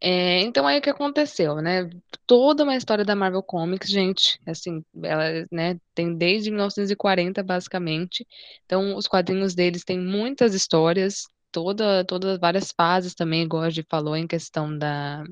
[0.04, 1.88] É, então aí o que aconteceu, né?
[2.26, 8.26] Toda uma história da Marvel Comics, gente, assim, ela, né, tem desde 1940 basicamente.
[8.66, 13.86] Então os quadrinhos deles têm muitas histórias, toda, todas várias fases também, igual a gente
[13.88, 15.22] falou em questão da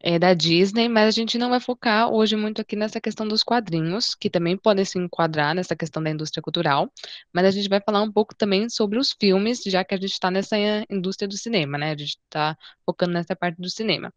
[0.00, 3.42] é, da Disney, mas a gente não vai focar hoje muito aqui nessa questão dos
[3.42, 6.92] quadrinhos, que também podem se enquadrar nessa questão da indústria cultural,
[7.32, 10.12] mas a gente vai falar um pouco também sobre os filmes, já que a gente
[10.12, 10.56] está nessa
[10.90, 11.92] indústria do cinema, né?
[11.92, 14.12] A gente está focando nessa parte do cinema.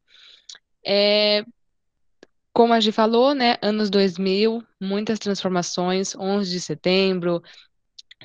[0.86, 1.46] É,
[2.52, 3.58] como a gente falou, né?
[3.62, 7.42] Anos 2000, muitas transformações, 11 de setembro,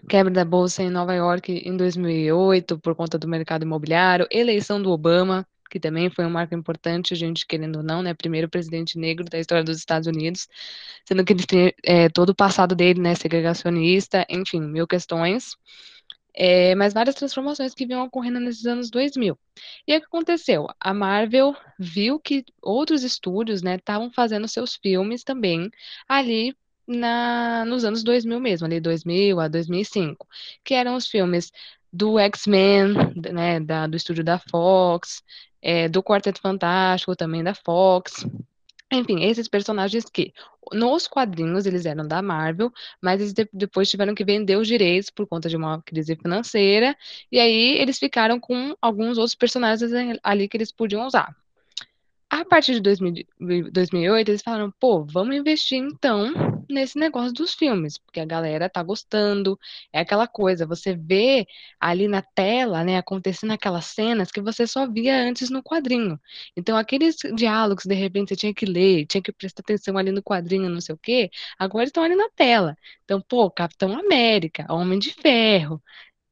[0.08, 4.90] quebra da bolsa em Nova York em 2008 por conta do mercado imobiliário, eleição do
[4.90, 8.98] Obama, que também foi um marco importante, a gente querendo ou não, né, primeiro presidente
[8.98, 10.46] negro da história dos Estados Unidos,
[11.06, 15.56] sendo que ele tem é, todo o passado dele, né, segregacionista, enfim, mil questões,
[16.34, 19.38] é, mas várias transformações que vinham ocorrendo nesses anos 2000.
[19.86, 20.66] E o que aconteceu?
[20.78, 25.70] A Marvel viu que outros estúdios, né, estavam fazendo seus filmes também
[26.06, 26.54] ali
[26.86, 30.26] na, nos anos 2000 mesmo, ali 2000 a 2005,
[30.62, 31.50] que eram os filmes
[31.92, 32.94] do X-Men,
[33.32, 35.22] né, da, do estúdio da Fox,
[35.60, 38.26] é, do Quarteto Fantástico, também da Fox.
[38.90, 40.32] Enfim, esses personagens que
[40.72, 45.10] nos quadrinhos eles eram da Marvel, mas eles de depois tiveram que vender os direitos
[45.10, 46.96] por conta de uma crise financeira,
[47.30, 49.90] e aí eles ficaram com alguns outros personagens
[50.22, 51.34] ali que eles podiam usar.
[52.30, 53.24] A partir de 2000,
[53.72, 56.32] 2008, eles falaram, pô, vamos investir então
[56.68, 59.58] nesse negócio dos filmes, porque a galera tá gostando,
[59.92, 61.46] é aquela coisa, você vê
[61.80, 66.20] ali na tela, né, acontecendo aquelas cenas que você só via antes no quadrinho.
[66.56, 70.22] Então, aqueles diálogos, de repente, você tinha que ler, tinha que prestar atenção ali no
[70.22, 72.76] quadrinho, não sei o quê, agora estão ali na tela.
[73.04, 75.82] Então, pô, Capitão América, Homem de Ferro,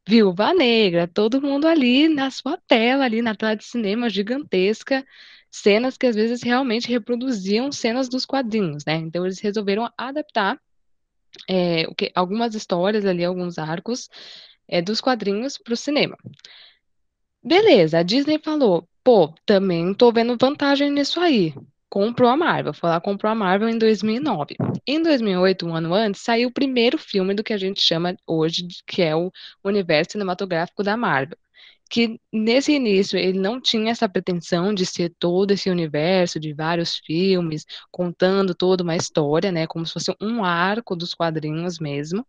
[0.08, 5.06] Viúva Negra, todo mundo ali na sua tela, ali na tela de cinema gigantesca,
[5.50, 8.96] cenas que às vezes realmente reproduziam cenas dos quadrinhos, né?
[8.96, 10.60] Então eles resolveram adaptar
[11.48, 14.08] é, o que, algumas histórias ali, alguns arcos
[14.68, 16.16] é, dos quadrinhos para o cinema.
[17.42, 21.54] Beleza, a Disney falou, pô, também tô vendo vantagem nisso aí.
[21.88, 24.56] Comprou a Marvel, foi lá comprou a Marvel em 2009.
[24.86, 28.68] Em 2008, um ano antes, saiu o primeiro filme do que a gente chama hoje,
[28.86, 29.32] que é o
[29.64, 31.36] universo cinematográfico da Marvel
[31.90, 36.98] que nesse início ele não tinha essa pretensão de ser todo esse universo de vários
[36.98, 42.24] filmes, contando toda uma história, né, como se fosse um arco dos quadrinhos mesmo.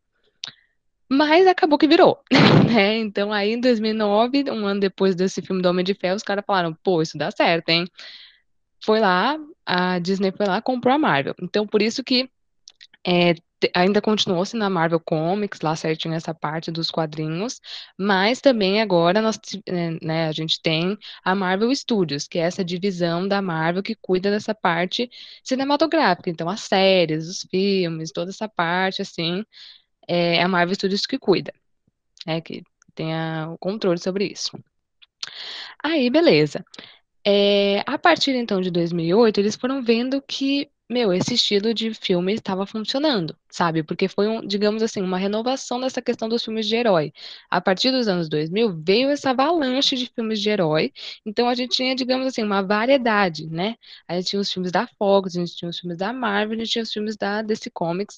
[1.07, 2.19] Mas acabou que virou,
[2.73, 2.97] né?
[2.97, 6.43] Então aí em 2009, um ano depois desse filme do Homem de Ferro, os caras
[6.45, 7.85] falaram, pô, isso dá certo, hein?
[8.83, 11.35] Foi lá, a Disney foi lá, comprou a Marvel.
[11.41, 12.29] Então por isso que
[13.05, 13.35] é,
[13.73, 17.59] ainda continuou-se na Marvel Comics, lá certinho essa parte dos quadrinhos,
[17.97, 22.63] mas também agora nós, é, né, a gente tem a Marvel Studios, que é essa
[22.63, 25.09] divisão da Marvel que cuida dessa parte
[25.43, 29.43] cinematográfica, então as séries, os filmes, toda essa parte, assim,
[30.07, 31.53] é a Marvel Studios que cuida,
[32.27, 32.63] é que
[32.95, 33.13] tem
[33.47, 34.51] o controle sobre isso.
[35.83, 36.63] Aí, beleza.
[37.25, 42.33] É, a partir então de 2008, eles foram vendo que meu, esse estilo de filme
[42.33, 43.81] estava funcionando, sabe?
[43.81, 47.13] Porque foi, um, digamos assim, uma renovação dessa questão dos filmes de herói.
[47.49, 50.91] A partir dos anos 2000, veio essa avalanche de filmes de herói,
[51.25, 53.75] então a gente tinha, digamos assim, uma variedade, né?
[54.07, 56.59] A gente tinha os filmes da Fox, a gente tinha os filmes da Marvel, a
[56.59, 58.17] gente tinha os filmes da DC Comics,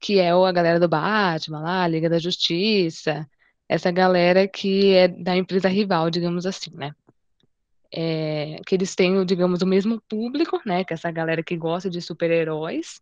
[0.00, 3.28] que é a galera do Batman lá, Liga da Justiça,
[3.68, 6.94] essa galera que é da empresa rival, digamos assim, né?
[7.96, 12.00] É, que eles têm, digamos, o mesmo público, né, que essa galera que gosta de
[12.02, 13.00] super-heróis,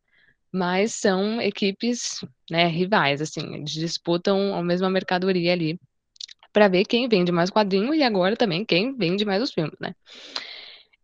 [0.52, 5.80] mas são equipes, né, rivais, assim, eles disputam a mesma mercadoria ali
[6.52, 9.94] para ver quem vende mais quadrinho e agora também quem vende mais os filmes, né?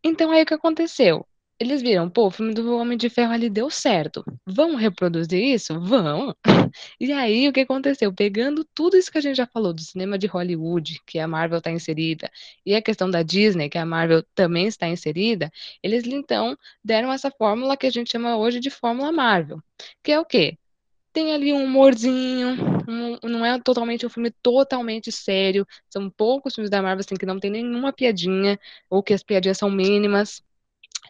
[0.05, 1.27] Então aí o que aconteceu?
[1.61, 4.25] Eles viram, pô, o filme do Homem de Ferro ali deu certo.
[4.47, 5.79] Vão reproduzir isso?
[5.81, 6.35] Vão.
[7.01, 8.13] E aí, o que aconteceu?
[8.13, 11.59] Pegando tudo isso que a gente já falou do cinema de Hollywood, que a Marvel
[11.59, 12.31] está inserida,
[12.65, 15.51] e a questão da Disney, que a Marvel também está inserida,
[15.83, 19.63] eles então deram essa fórmula que a gente chama hoje de Fórmula Marvel,
[20.03, 20.59] que é o quê?
[21.13, 22.57] Tem ali um humorzinho,
[22.89, 27.27] um, não é totalmente um filme totalmente sério, são poucos filmes da Marvel assim, que
[27.27, 28.59] não tem nenhuma piadinha,
[28.91, 30.43] ou que as piadinhas são mínimas,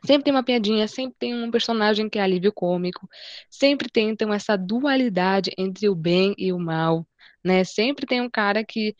[0.07, 3.09] Sempre tem uma piadinha, sempre tem um personagem que é alívio cômico,
[3.51, 7.07] sempre tem então essa dualidade entre o bem e o mal,
[7.45, 7.65] né?
[7.65, 8.95] Sempre tem um cara que,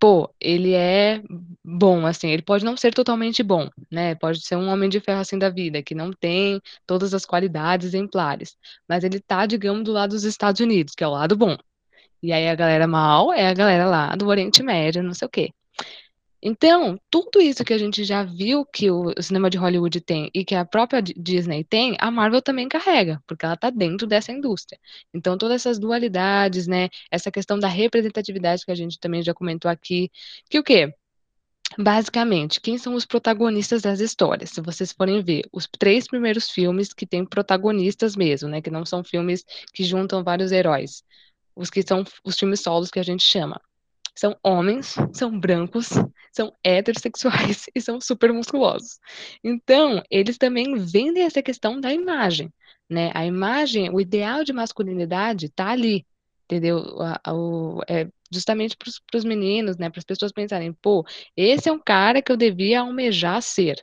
[0.00, 1.22] pô, ele é
[1.64, 4.14] bom, assim, ele pode não ser totalmente bom, né?
[4.16, 7.88] Pode ser um homem de ferro assim da vida, que não tem todas as qualidades
[7.88, 8.56] exemplares,
[8.88, 11.56] mas ele tá, digamos, do lado dos Estados Unidos, que é o lado bom.
[12.22, 15.30] E aí a galera mal é a galera lá do Oriente Médio, não sei o
[15.30, 15.50] quê.
[16.40, 20.44] Então, tudo isso que a gente já viu que o cinema de Hollywood tem e
[20.44, 24.78] que a própria Disney tem, a Marvel também carrega, porque ela está dentro dessa indústria.
[25.12, 29.68] Então, todas essas dualidades, né, essa questão da representatividade que a gente também já comentou
[29.68, 30.10] aqui,
[30.48, 30.94] que o quê?
[31.78, 34.50] Basicamente, quem são os protagonistas das histórias?
[34.50, 38.86] Se vocês forem ver, os três primeiros filmes que têm protagonistas mesmo, né, que não
[38.86, 41.02] são filmes que juntam vários heróis,
[41.54, 43.60] os que são os filmes solos que a gente chama
[44.18, 45.90] são homens, são brancos,
[46.32, 48.98] são heterossexuais e são super musculosos.
[49.44, 52.52] Então, eles também vendem essa questão da imagem,
[52.90, 53.12] né?
[53.14, 56.04] A imagem, o ideal de masculinidade está ali,
[56.44, 56.78] entendeu?
[57.28, 59.88] O, é justamente para os meninos, né?
[59.88, 63.80] Para as pessoas pensarem, pô, esse é um cara que eu devia almejar ser,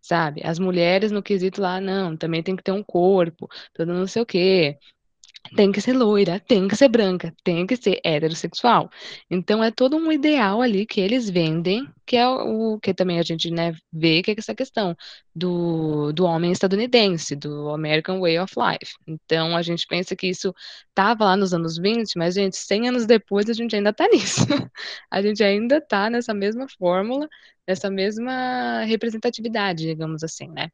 [0.00, 0.40] sabe?
[0.44, 4.22] As mulheres no quesito lá, não, também tem que ter um corpo, todo não sei
[4.22, 4.78] o quê
[5.56, 8.90] tem que ser loira, tem que ser branca, tem que ser heterossexual.
[9.30, 13.22] Então é todo um ideal ali que eles vendem, que é o que também a
[13.22, 14.96] gente né, vê que é essa questão
[15.34, 18.94] do, do homem estadunidense, do American Way of Life.
[19.06, 20.54] Então a gente pensa que isso
[20.88, 24.46] estava lá nos anos 20, mas, gente, 100 anos depois a gente ainda está nisso.
[25.10, 27.28] a gente ainda está nessa mesma fórmula,
[27.66, 30.70] nessa mesma representatividade, digamos assim, né?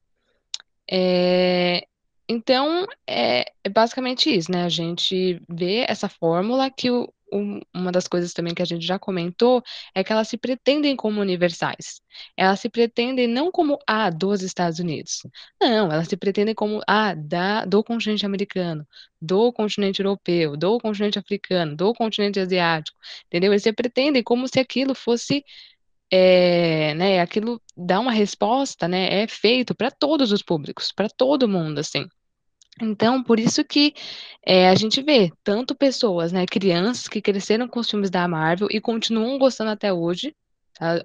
[0.90, 1.86] É,
[2.30, 4.64] então, é, é basicamente isso, né?
[4.64, 8.86] A gente vê essa fórmula que o, um, uma das coisas também que a gente
[8.86, 9.60] já comentou
[9.92, 12.00] é que elas se pretendem como universais.
[12.36, 15.22] Elas se pretendem não como a dos Estados Unidos.
[15.60, 18.86] Não, elas se pretendem como a da, do continente americano,
[19.20, 22.96] do continente europeu, do continente africano, do continente asiático.
[23.26, 23.52] Entendeu?
[23.52, 25.44] Eles se pretendem como se aquilo fosse
[26.12, 31.48] é, né, aquilo dá uma resposta, né, é feito para todos os públicos, para todo
[31.48, 32.06] mundo, assim.
[32.80, 33.94] Então, por isso que
[34.44, 38.68] é, a gente vê tanto pessoas, né, crianças que cresceram com os filmes da Marvel
[38.70, 40.34] e continuam gostando até hoje.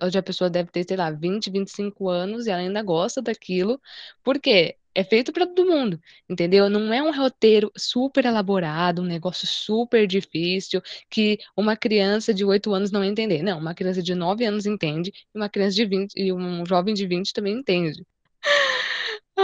[0.02, 3.80] Hoje a pessoa deve ter, sei lá, 20, 25 anos e ela ainda gosta daquilo,
[4.24, 6.70] porque é feito para todo mundo, entendeu?
[6.70, 12.74] Não é um roteiro super elaborado, um negócio super difícil que uma criança de 8
[12.74, 13.44] anos não entender.
[13.44, 16.94] Não, uma criança de 9 anos entende e uma criança de 20 e um jovem
[16.94, 18.06] de 20 também entende.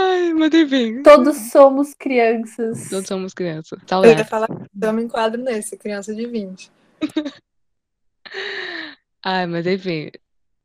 [0.02, 1.02] Ai, mas enfim.
[1.02, 2.88] Todos somos crianças.
[2.90, 3.78] Todos somos crianças.
[3.90, 6.70] Eu ia falar que eu me enquadro nesse, criança de 20.
[9.24, 10.10] Ai, mas enfim.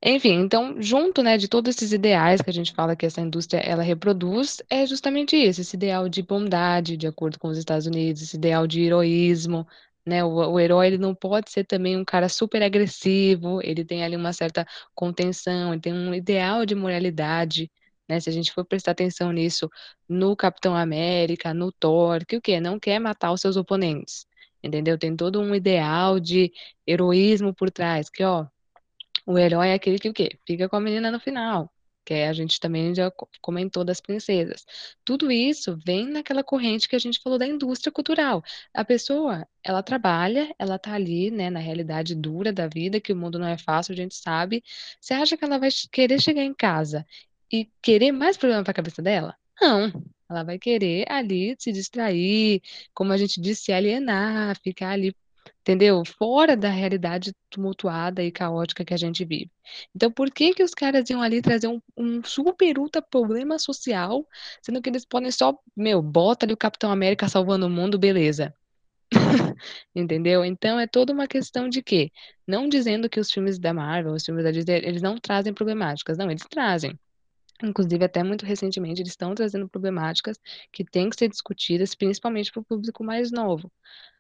[0.04, 3.60] Enfim, então, junto, né, de todos esses ideais que a gente fala que essa indústria
[3.60, 8.22] ela reproduz, é justamente isso, esse ideal de bondade, de acordo com os Estados Unidos,
[8.22, 9.68] esse ideal de heroísmo,
[10.06, 10.24] né?
[10.24, 14.16] O, o herói ele não pode ser também um cara super agressivo, ele tem ali
[14.16, 17.70] uma certa contenção, ele tem um ideal de moralidade,
[18.08, 18.20] né?
[18.20, 19.70] Se a gente for prestar atenção nisso
[20.08, 22.60] no Capitão América, no Thor, que o quê?
[22.60, 24.26] Não quer matar os seus oponentes,
[24.64, 24.98] entendeu?
[24.98, 26.52] Tem todo um ideal de
[26.86, 28.48] heroísmo por trás, que ó,
[29.26, 30.40] o herói é aquele que o quê?
[30.48, 31.72] Fica com a menina no final,
[32.06, 34.66] que a gente também já comentou das princesas.
[35.04, 38.42] Tudo isso vem naquela corrente que a gente falou da indústria cultural.
[38.74, 43.16] A pessoa, ela trabalha, ela tá ali, né, na realidade dura da vida, que o
[43.18, 44.64] mundo não é fácil, a gente sabe.
[45.02, 47.06] Você acha que ela vai querer chegar em casa
[47.52, 49.36] e querer mais problema para a cabeça dela?
[49.62, 49.92] Não.
[50.30, 52.62] Ela vai querer ali se distrair,
[52.94, 55.16] como a gente disse, se alienar, ficar ali,
[55.62, 56.04] entendeu?
[56.06, 59.50] Fora da realidade tumultuada e caótica que a gente vive.
[59.96, 64.28] Então, por que que os caras iam ali trazer um, um super ultra problema social,
[64.62, 68.54] sendo que eles podem só, meu, bota ali o Capitão América salvando o mundo, beleza.
[69.96, 70.44] Entendeu?
[70.44, 72.12] Então é toda uma questão de quê?
[72.46, 76.18] Não dizendo que os filmes da Marvel, os filmes da Disney, eles não trazem problemáticas.
[76.18, 76.98] Não, eles trazem.
[77.64, 80.40] Inclusive, até muito recentemente, eles estão trazendo problemáticas
[80.72, 83.72] que têm que ser discutidas, principalmente para o público mais novo.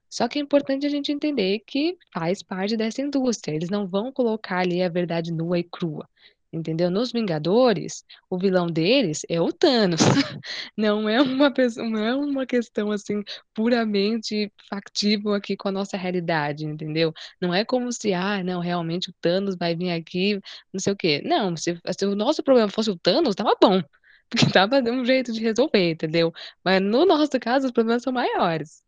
[0.09, 3.55] Só que é importante a gente entender que faz parte dessa indústria.
[3.55, 6.09] Eles não vão colocar ali a verdade nua e crua.
[6.51, 6.89] Entendeu?
[6.89, 9.99] Nos Vingadores, o vilão deles é o Thanos.
[10.77, 13.21] Não é uma pessoa, não é uma questão assim
[13.53, 17.13] puramente factível aqui com a nossa realidade, entendeu?
[17.41, 20.39] Não é como se, ah, não, realmente o Thanos vai vir aqui,
[20.73, 21.21] não sei o quê.
[21.25, 23.81] Não, se, se o nosso problema fosse o Thanos, tava bom.
[24.29, 26.33] Porque tava de um jeito de resolver, entendeu?
[26.63, 28.83] Mas no nosso caso, os problemas são maiores.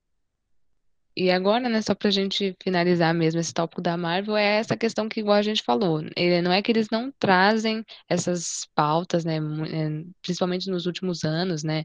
[1.22, 5.10] E agora, né, só pra gente finalizar mesmo esse tópico da Marvel, é essa questão
[5.10, 9.36] que, igual a gente falou, ele, não é que eles não trazem essas pautas, né,
[9.36, 11.84] é, principalmente nos últimos anos, né,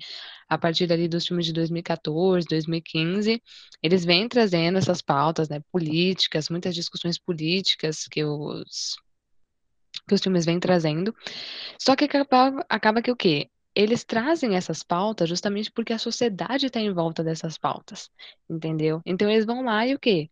[0.49, 3.43] a partir ali dos filmes de 2014, 2015,
[3.83, 8.95] eles vêm trazendo essas pautas, né, políticas, muitas discussões políticas que os,
[10.07, 11.13] que os filmes vêm trazendo,
[11.77, 13.51] só que acaba, acaba que o quê?
[13.75, 18.11] Eles trazem essas pautas justamente porque a sociedade está em volta dessas pautas,
[18.49, 19.01] entendeu?
[19.07, 20.31] Então eles vão lá e o quê?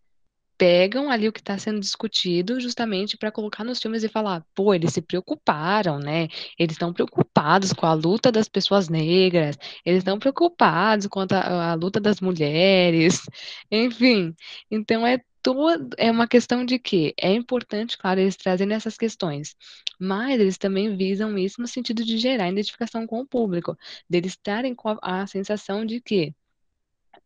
[0.59, 4.74] Pegam ali o que está sendo discutido justamente para colocar nos filmes e falar, pô,
[4.74, 6.28] eles se preocuparam, né?
[6.59, 11.74] Eles estão preocupados com a luta das pessoas negras, eles estão preocupados com a, a
[11.74, 13.22] luta das mulheres,
[13.70, 14.34] enfim.
[14.70, 19.57] Então é todo, é uma questão de que é importante, claro, eles trazerem essas questões,
[19.98, 23.76] mas eles também visam isso no sentido de gerar identificação com o público,
[24.09, 26.34] deles estarem com a, a sensação de que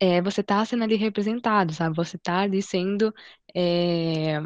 [0.00, 1.96] é, você está sendo ali representado, sabe?
[1.96, 3.14] Você está ali sendo
[3.54, 4.40] é,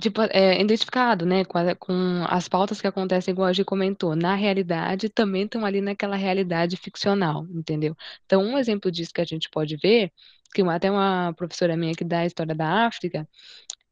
[0.00, 4.16] tipo, é, identificado, né, com, a, com, as pautas que acontecem, igual a gente comentou,
[4.16, 7.96] na realidade, também estão ali naquela realidade ficcional, entendeu?
[8.24, 10.12] Então, um exemplo disso que a gente pode ver,
[10.54, 13.28] que até uma professora minha que dá história da África,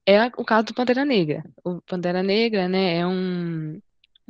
[0.06, 1.44] é o caso do Pantera Negra.
[1.64, 3.80] O Pantera Negra, né, é um,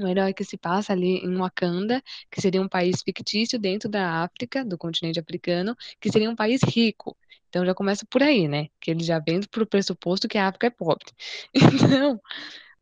[0.00, 4.22] um herói que se passa ali em Wakanda, que seria um país fictício dentro da
[4.24, 7.16] África, do continente africano, que seria um país rico.
[7.48, 8.68] Então já começa por aí, né?
[8.80, 11.06] Que ele já vem para o pressuposto que a África é pobre.
[12.00, 12.20] Então,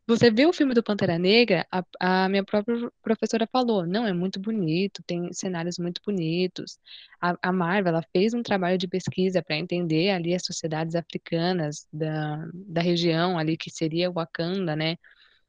[0.08, 4.12] você vê o filme do Pantera Negra, a, a, minha própria professora falou, não, é
[4.14, 6.78] muito bonito, tem cenários muito bonitos.
[7.20, 11.86] A, a Marvel, ela fez um trabalho de pesquisa para entender ali as sociedades africanas
[11.92, 14.96] da, da região ali, que seria Wakanda, né?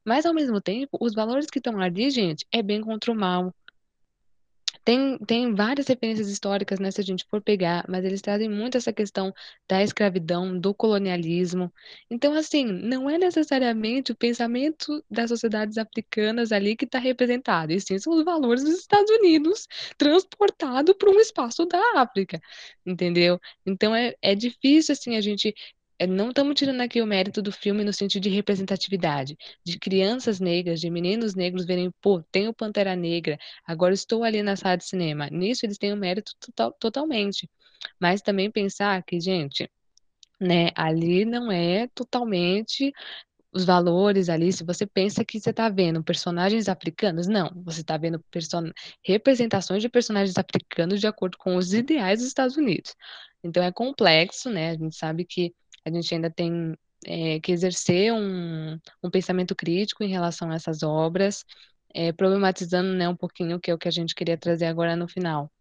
[0.10, 3.54] Mas, ao mesmo tempo, os valores que estão ali, gente, é bem contra o mal.
[4.84, 8.76] Tem, tem várias referências históricas, né, se a gente for pegar, mas eles trazem muito
[8.76, 9.32] essa questão
[9.68, 11.72] da escravidão, do colonialismo.
[12.10, 17.80] Então, assim, não é necessariamente o pensamento das sociedades africanas ali que está representado, e
[17.80, 22.42] sim são os valores dos Estados Unidos transportado para um espaço da África,
[22.84, 23.40] entendeu?
[23.64, 25.54] Então, é, é difícil, assim, a gente
[26.08, 30.80] não estamos tirando aqui o mérito do filme no sentido de representatividade, de crianças negras,
[30.80, 34.86] de meninos negros verem, pô, tem o Pantera Negra, agora estou ali na sala de
[34.86, 35.30] cinema.
[35.30, 37.50] Nisso eles têm o mérito total, totalmente.
[38.00, 39.70] Mas também pensar que, gente,
[40.40, 42.94] né, ali não é totalmente
[43.52, 47.98] os valores ali, se você pensa que você está vendo personagens africanos, não, você está
[47.98, 48.72] vendo person...
[49.04, 52.96] representações de personagens africanos de acordo com os ideais dos Estados Unidos.
[53.44, 54.72] Então é complexo, né?
[54.72, 55.54] A gente sabe que
[55.90, 56.76] a gente ainda tem
[57.06, 61.46] é, que exercer um, um pensamento crítico em relação a essas obras,
[61.94, 65.08] é, problematizando né, um pouquinho que é o que a gente queria trazer agora no
[65.08, 65.52] final.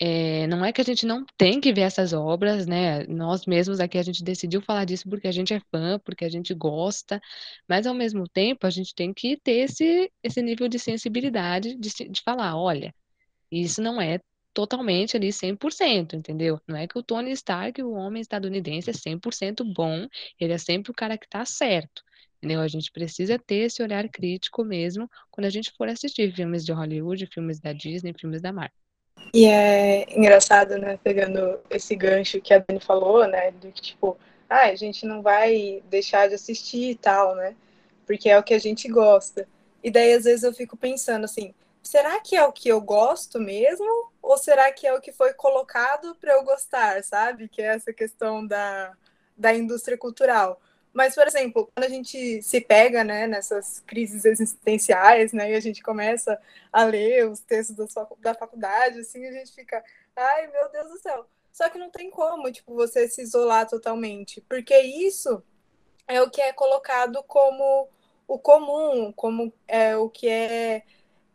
[0.00, 3.04] É, não é que a gente não tem que ver essas obras, né?
[3.06, 6.28] Nós mesmos aqui a gente decidiu falar disso porque a gente é fã, porque a
[6.28, 7.20] gente gosta,
[7.68, 11.90] mas ao mesmo tempo a gente tem que ter esse, esse nível de sensibilidade de,
[12.08, 12.92] de falar, olha,
[13.50, 14.18] isso não é
[14.52, 16.60] totalmente ali 100%, entendeu?
[16.66, 20.06] Não é que o Tony Stark, o homem estadunidense, é 100% bom,
[20.38, 22.02] ele é sempre o cara que tá certo.
[22.38, 22.60] Entendeu?
[22.60, 26.72] A gente precisa ter esse olhar crítico mesmo quando a gente for assistir filmes de
[26.72, 28.76] Hollywood, filmes da Disney, filmes da Marvel.
[29.32, 34.18] E é engraçado, né, pegando esse gancho que a Dani falou, né, de que, tipo,
[34.50, 37.54] ah, a gente não vai deixar de assistir e tal, né,
[38.06, 39.46] porque é o que a gente gosta.
[39.82, 43.40] E daí, às vezes, eu fico pensando assim, será que é o que eu gosto
[43.40, 44.12] mesmo?
[44.22, 47.48] Ou será que é o que foi colocado para eu gostar, sabe?
[47.48, 48.96] Que é essa questão da,
[49.36, 50.60] da indústria cultural.
[50.92, 55.60] Mas, por exemplo, quando a gente se pega né, nessas crises existenciais, né, e a
[55.60, 56.38] gente começa
[56.70, 59.82] a ler os textos da faculdade, assim, a gente fica,
[60.14, 61.26] ai, meu Deus do céu.
[61.50, 65.42] Só que não tem como, tipo, você se isolar totalmente, porque isso
[66.06, 67.88] é o que é colocado como
[68.26, 70.82] o comum, como é o que é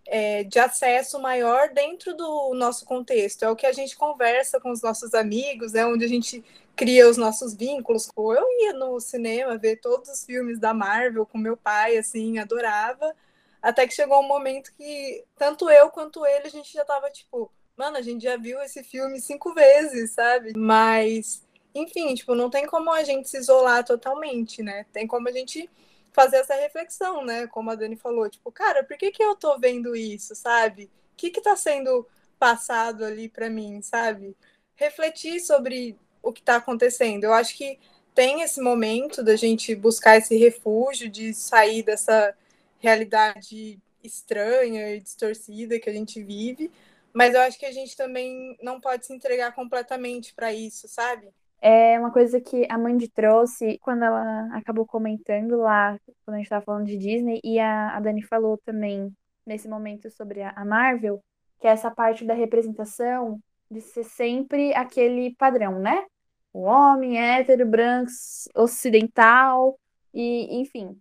[0.08, 3.43] é, de acesso maior dentro do nosso contexto.
[3.43, 6.43] É o que a gente conversa com os nossos amigos, é onde a gente
[6.76, 8.10] cria os nossos vínculos.
[8.18, 13.14] Eu ia no cinema ver todos os filmes da Marvel com meu pai, assim, adorava.
[13.62, 17.51] Até que chegou um momento que tanto eu quanto ele a gente já tava tipo,
[17.76, 20.53] mano, a gente já viu esse filme cinco vezes, sabe?
[20.55, 21.43] Mas,
[21.76, 24.86] enfim, tipo, não tem como a gente se isolar totalmente, né?
[24.93, 25.70] Tem como a gente
[26.18, 27.45] fazer essa reflexão, né?
[27.45, 30.86] Como a Dani falou, tipo, cara, por que, que eu tô vendo isso, sabe?
[30.86, 32.07] O que que tá sendo
[32.39, 34.36] passado ali para mim, sabe?
[34.74, 37.26] Refletir sobre o que tá acontecendo.
[37.26, 37.78] Eu acho que
[38.15, 42.36] tem esse momento da gente buscar esse refúgio, de sair dessa
[42.80, 46.72] realidade estranha e distorcida que a gente vive,
[47.13, 51.30] mas eu acho que a gente também não pode se entregar completamente para isso, sabe?
[51.62, 56.45] É uma coisa que a Mandy trouxe quando ela acabou comentando lá, quando a gente
[56.45, 59.12] estava falando de Disney, e a, a Dani falou também
[59.45, 61.24] nesse momento sobre a, a Marvel,
[61.60, 63.39] que é essa parte da representação
[63.70, 66.05] de ser sempre aquele padrão, né?
[66.53, 68.12] O homem hétero, branco,
[68.55, 69.80] ocidental,
[70.14, 70.99] e enfim.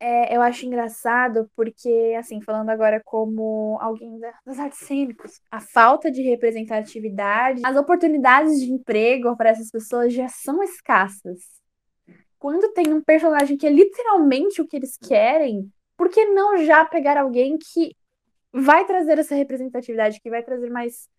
[0.00, 6.10] É, eu acho engraçado porque, assim, falando agora como alguém das artes cênicas, a falta
[6.10, 11.40] de representatividade, as oportunidades de emprego para essas pessoas já são escassas.
[12.38, 16.82] Quando tem um personagem que é literalmente o que eles querem, por que não já
[16.82, 17.94] pegar alguém que
[18.50, 21.10] vai trazer essa representatividade, que vai trazer mais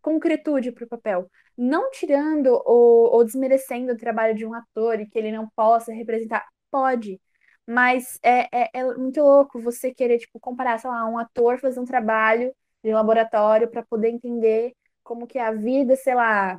[0.00, 1.28] concretude para o papel?
[1.58, 5.92] Não tirando ou, ou desmerecendo o trabalho de um ator e que ele não possa
[5.92, 6.46] representar.
[6.70, 7.20] Pode
[7.66, 11.80] mas é, é, é, muito louco você querer, tipo, comparar, sei lá, um ator fazer
[11.80, 16.58] um trabalho de laboratório para poder entender como que é a vida, sei lá,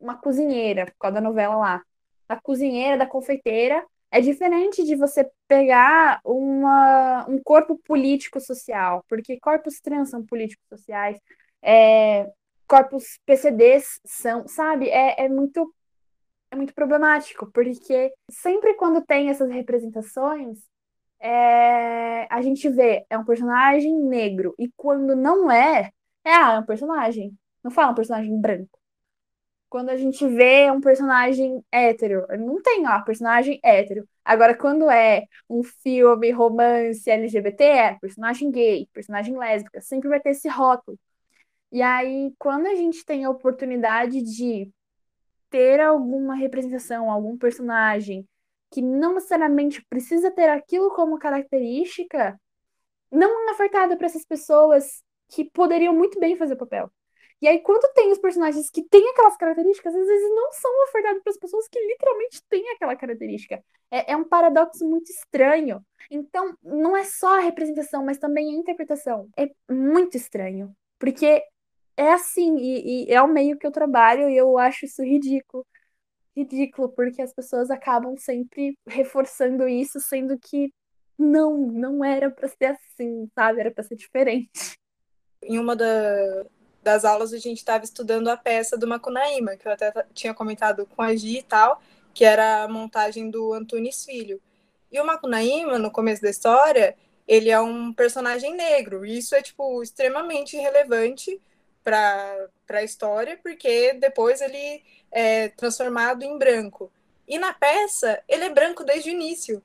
[0.00, 1.82] uma cozinheira, por causa da novela lá.
[2.28, 9.80] A cozinheira da confeiteira é diferente de você pegar uma, um corpo político-social, porque corpos
[9.80, 11.18] trans são políticos sociais,
[11.62, 12.28] é,
[12.66, 14.88] corpos PCDs são, sabe?
[14.88, 15.72] É, é muito
[16.50, 20.58] é muito problemático, porque sempre quando tem essas representações,
[21.20, 22.26] é...
[22.32, 25.90] a gente vê, é um personagem negro, e quando não é,
[26.24, 27.36] é, ah, é um personagem.
[27.62, 28.78] Não fala um personagem branco.
[29.68, 34.08] Quando a gente vê um personagem hétero, não tem, ó, personagem hétero.
[34.24, 40.30] Agora, quando é um filme romance LGBT, é personagem gay, personagem lésbica, sempre vai ter
[40.30, 40.98] esse rótulo.
[41.72, 44.70] E aí, quando a gente tem a oportunidade de
[45.50, 48.26] ter alguma representação, algum personagem
[48.70, 52.40] que não necessariamente precisa ter aquilo como característica,
[53.10, 56.90] não é ofertada para essas pessoas que poderiam muito bem fazer o papel.
[57.42, 61.22] E aí, quando tem os personagens que têm aquelas características, às vezes não são ofertados
[61.22, 63.64] para as pessoas que literalmente têm aquela característica.
[63.90, 65.82] É, é, um paradoxo muito estranho.
[66.10, 69.28] Então, não é só a representação, mas também a interpretação.
[69.38, 70.76] É muito estranho.
[70.98, 71.42] Porque
[71.96, 75.66] é assim, e, e, é o meio que eu trabalho e eu acho isso ridículo.
[76.36, 80.72] Ridículo, porque as pessoas acabam sempre reforçando isso, sendo que
[81.18, 83.60] não, não era para ser assim, sabe?
[83.60, 84.78] Era para ser diferente.
[85.42, 86.46] Em uma da,
[86.82, 90.86] das aulas a gente estava estudando a peça do Macunaíma, que eu até tinha comentado
[90.86, 91.82] com a Gi e tal,
[92.14, 94.40] que era a montagem do Antunes Filho.
[94.90, 96.96] E o Macunaíma, no começo da história,
[97.28, 101.40] ele é um personagem negro, e isso é, tipo, extremamente relevante
[101.82, 106.92] para a história, porque depois ele é transformado em branco.
[107.26, 109.62] E na peça, ele é branco desde o início.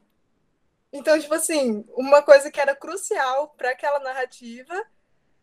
[0.93, 4.86] Então, tipo assim, uma coisa que era crucial para aquela narrativa,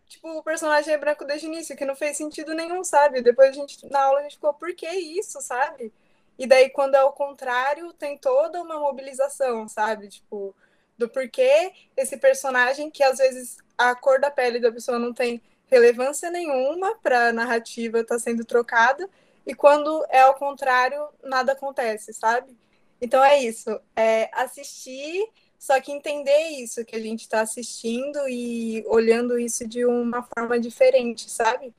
[0.08, 3.20] tipo, o personagem é branco desde o início, que não fez sentido nenhum, sabe?
[3.20, 5.92] Depois a gente, na aula, a gente ficou, por que isso, sabe?
[6.38, 10.08] E daí, quando é o contrário, tem toda uma mobilização, sabe?
[10.08, 10.54] Tipo,
[10.96, 15.42] do porquê esse personagem, que às vezes a cor da pele da pessoa não tem
[15.72, 19.08] relevância nenhuma para a narrativa estar tá sendo trocada,
[19.46, 22.54] e quando é ao contrário, nada acontece, sabe?
[23.00, 25.26] Então é isso, é assistir,
[25.58, 30.60] só que entender isso que a gente está assistindo e olhando isso de uma forma
[30.60, 31.72] diferente, sabe?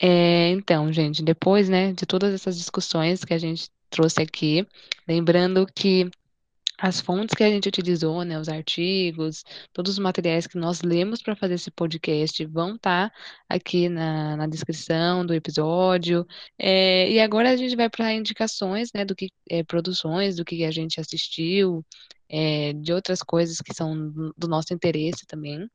[0.00, 4.66] É, então, gente, depois, né, de todas essas discussões que a gente trouxe aqui,
[5.06, 6.10] lembrando que
[6.80, 11.22] as fontes que a gente utilizou, né, os artigos, todos os materiais que nós lemos
[11.22, 13.16] para fazer esse podcast vão estar tá
[13.48, 16.26] aqui na, na descrição do episódio.
[16.58, 20.64] É, e agora a gente vai para indicações, né, do que é, produções, do que
[20.64, 21.84] a gente assistiu,
[22.30, 25.68] é, de outras coisas que são do nosso interesse também,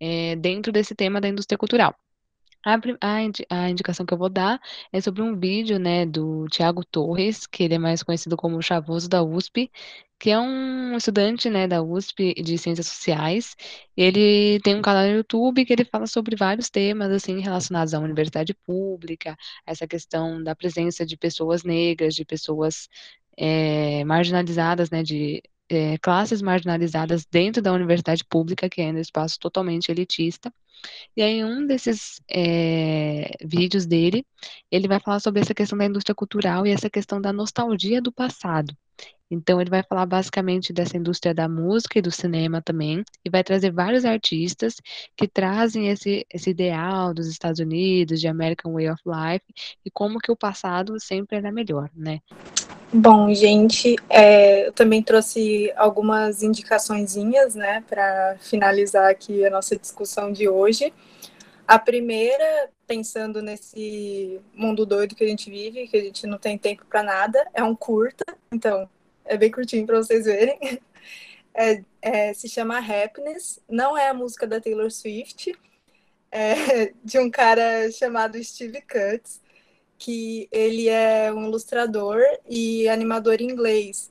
[0.00, 1.94] é, dentro desse tema da indústria cultural.
[2.64, 4.60] A, a, a indicação que eu vou dar
[4.92, 8.62] é sobre um vídeo, né, do Tiago Torres, que ele é mais conhecido como o
[8.62, 9.70] Chavoso da USP,
[10.18, 13.54] que é um estudante, né, da USP de Ciências Sociais.
[13.96, 18.00] Ele tem um canal no YouTube que ele fala sobre vários temas, assim, relacionados à
[18.00, 22.88] universidade pública, essa questão da presença de pessoas negras, de pessoas
[23.36, 29.38] é, marginalizadas, né, de é, classes marginalizadas dentro da universidade pública, que é um espaço
[29.38, 30.52] totalmente elitista.
[31.16, 34.24] E aí, em um desses é, vídeos dele,
[34.70, 38.12] ele vai falar sobre essa questão da indústria cultural e essa questão da nostalgia do
[38.12, 38.76] passado.
[39.30, 43.44] Então, ele vai falar basicamente dessa indústria da música e do cinema também, e vai
[43.44, 44.76] trazer vários artistas
[45.14, 49.44] que trazem esse, esse ideal dos Estados Unidos, de American Way of Life,
[49.84, 52.20] e como que o passado sempre era melhor, né?
[52.90, 60.32] Bom, gente, é, eu também trouxe algumas indicaçõezinhas, né, para finalizar aqui a nossa discussão
[60.32, 60.92] de hoje.
[61.66, 66.56] A primeira, pensando nesse mundo doido que a gente vive, que a gente não tem
[66.56, 68.88] tempo para nada, é um curta, então
[69.26, 70.58] é bem curtinho para vocês verem.
[71.60, 75.52] É, é, se chama Happiness, não é a música da Taylor Swift,
[76.30, 79.40] é de um cara chamado Steve Cutts.
[79.98, 84.08] Que ele é um ilustrador e animador inglês.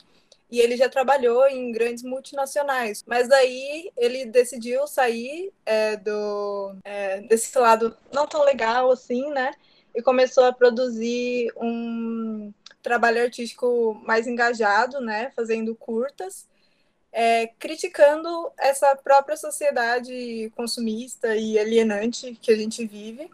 [0.49, 7.21] E ele já trabalhou em grandes multinacionais, mas daí ele decidiu sair é, do é,
[7.21, 9.51] desse lado não tão legal assim, né?
[9.95, 15.31] E começou a produzir um trabalho artístico mais engajado, né?
[15.35, 16.47] Fazendo curtas
[17.11, 23.27] é, criticando essa própria sociedade consumista e alienante que a gente vive.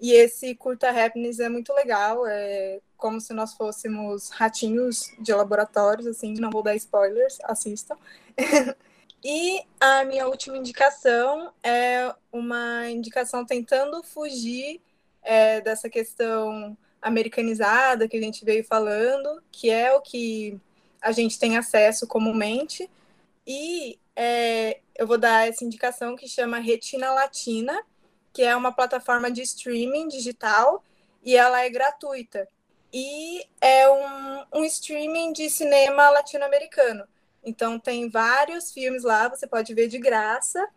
[0.00, 6.06] E esse curta happiness é muito legal, é como se nós fôssemos ratinhos de laboratórios,
[6.06, 7.96] assim, não vou dar spoilers, assistam.
[9.22, 14.80] e a minha última indicação é uma indicação tentando fugir
[15.22, 20.58] é, dessa questão americanizada que a gente veio falando, que é o que
[21.00, 22.90] a gente tem acesso comumente,
[23.46, 27.82] e é, eu vou dar essa indicação que chama Retina Latina,
[28.34, 30.84] que é uma plataforma de streaming digital
[31.22, 32.46] e ela é gratuita.
[32.92, 37.06] E é um, um streaming de cinema latino-americano.
[37.44, 40.68] Então tem vários filmes lá, você pode ver de graça.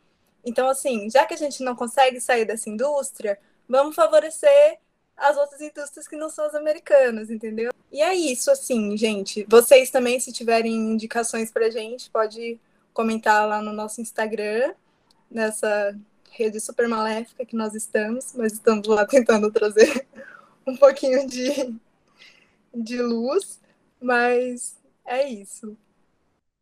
[0.45, 4.80] Então, assim, já que a gente não consegue sair dessa indústria, vamos favorecer
[5.18, 7.74] as outras indústrias que não são as americanas, entendeu?
[7.91, 9.45] E é isso, assim, gente.
[9.49, 12.60] Vocês também, se tiverem indicações pra gente, pode
[12.93, 14.74] comentar lá no nosso Instagram,
[15.30, 15.97] nessa
[16.32, 20.05] rede super maléfica que nós estamos, mas estamos lá tentando trazer
[20.65, 21.75] um pouquinho de,
[22.73, 23.59] de luz,
[24.01, 25.78] mas é isso.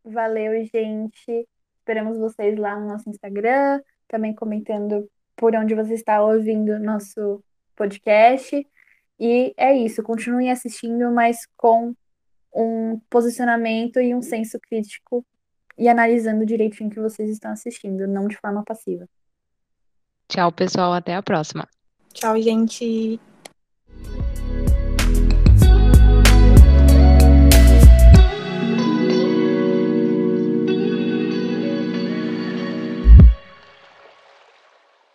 [0.03, 1.47] Valeu, gente.
[1.79, 7.43] Esperamos vocês lá no nosso Instagram, também comentando por onde você está ouvindo nosso
[7.75, 8.65] podcast.
[9.19, 11.95] E é isso, continuem assistindo, mas com
[12.53, 15.25] um posicionamento e um senso crítico
[15.77, 19.07] e analisando direitinho o que vocês estão assistindo, não de forma passiva.
[20.27, 21.67] Tchau, pessoal, até a próxima.
[22.13, 23.19] Tchau, gente.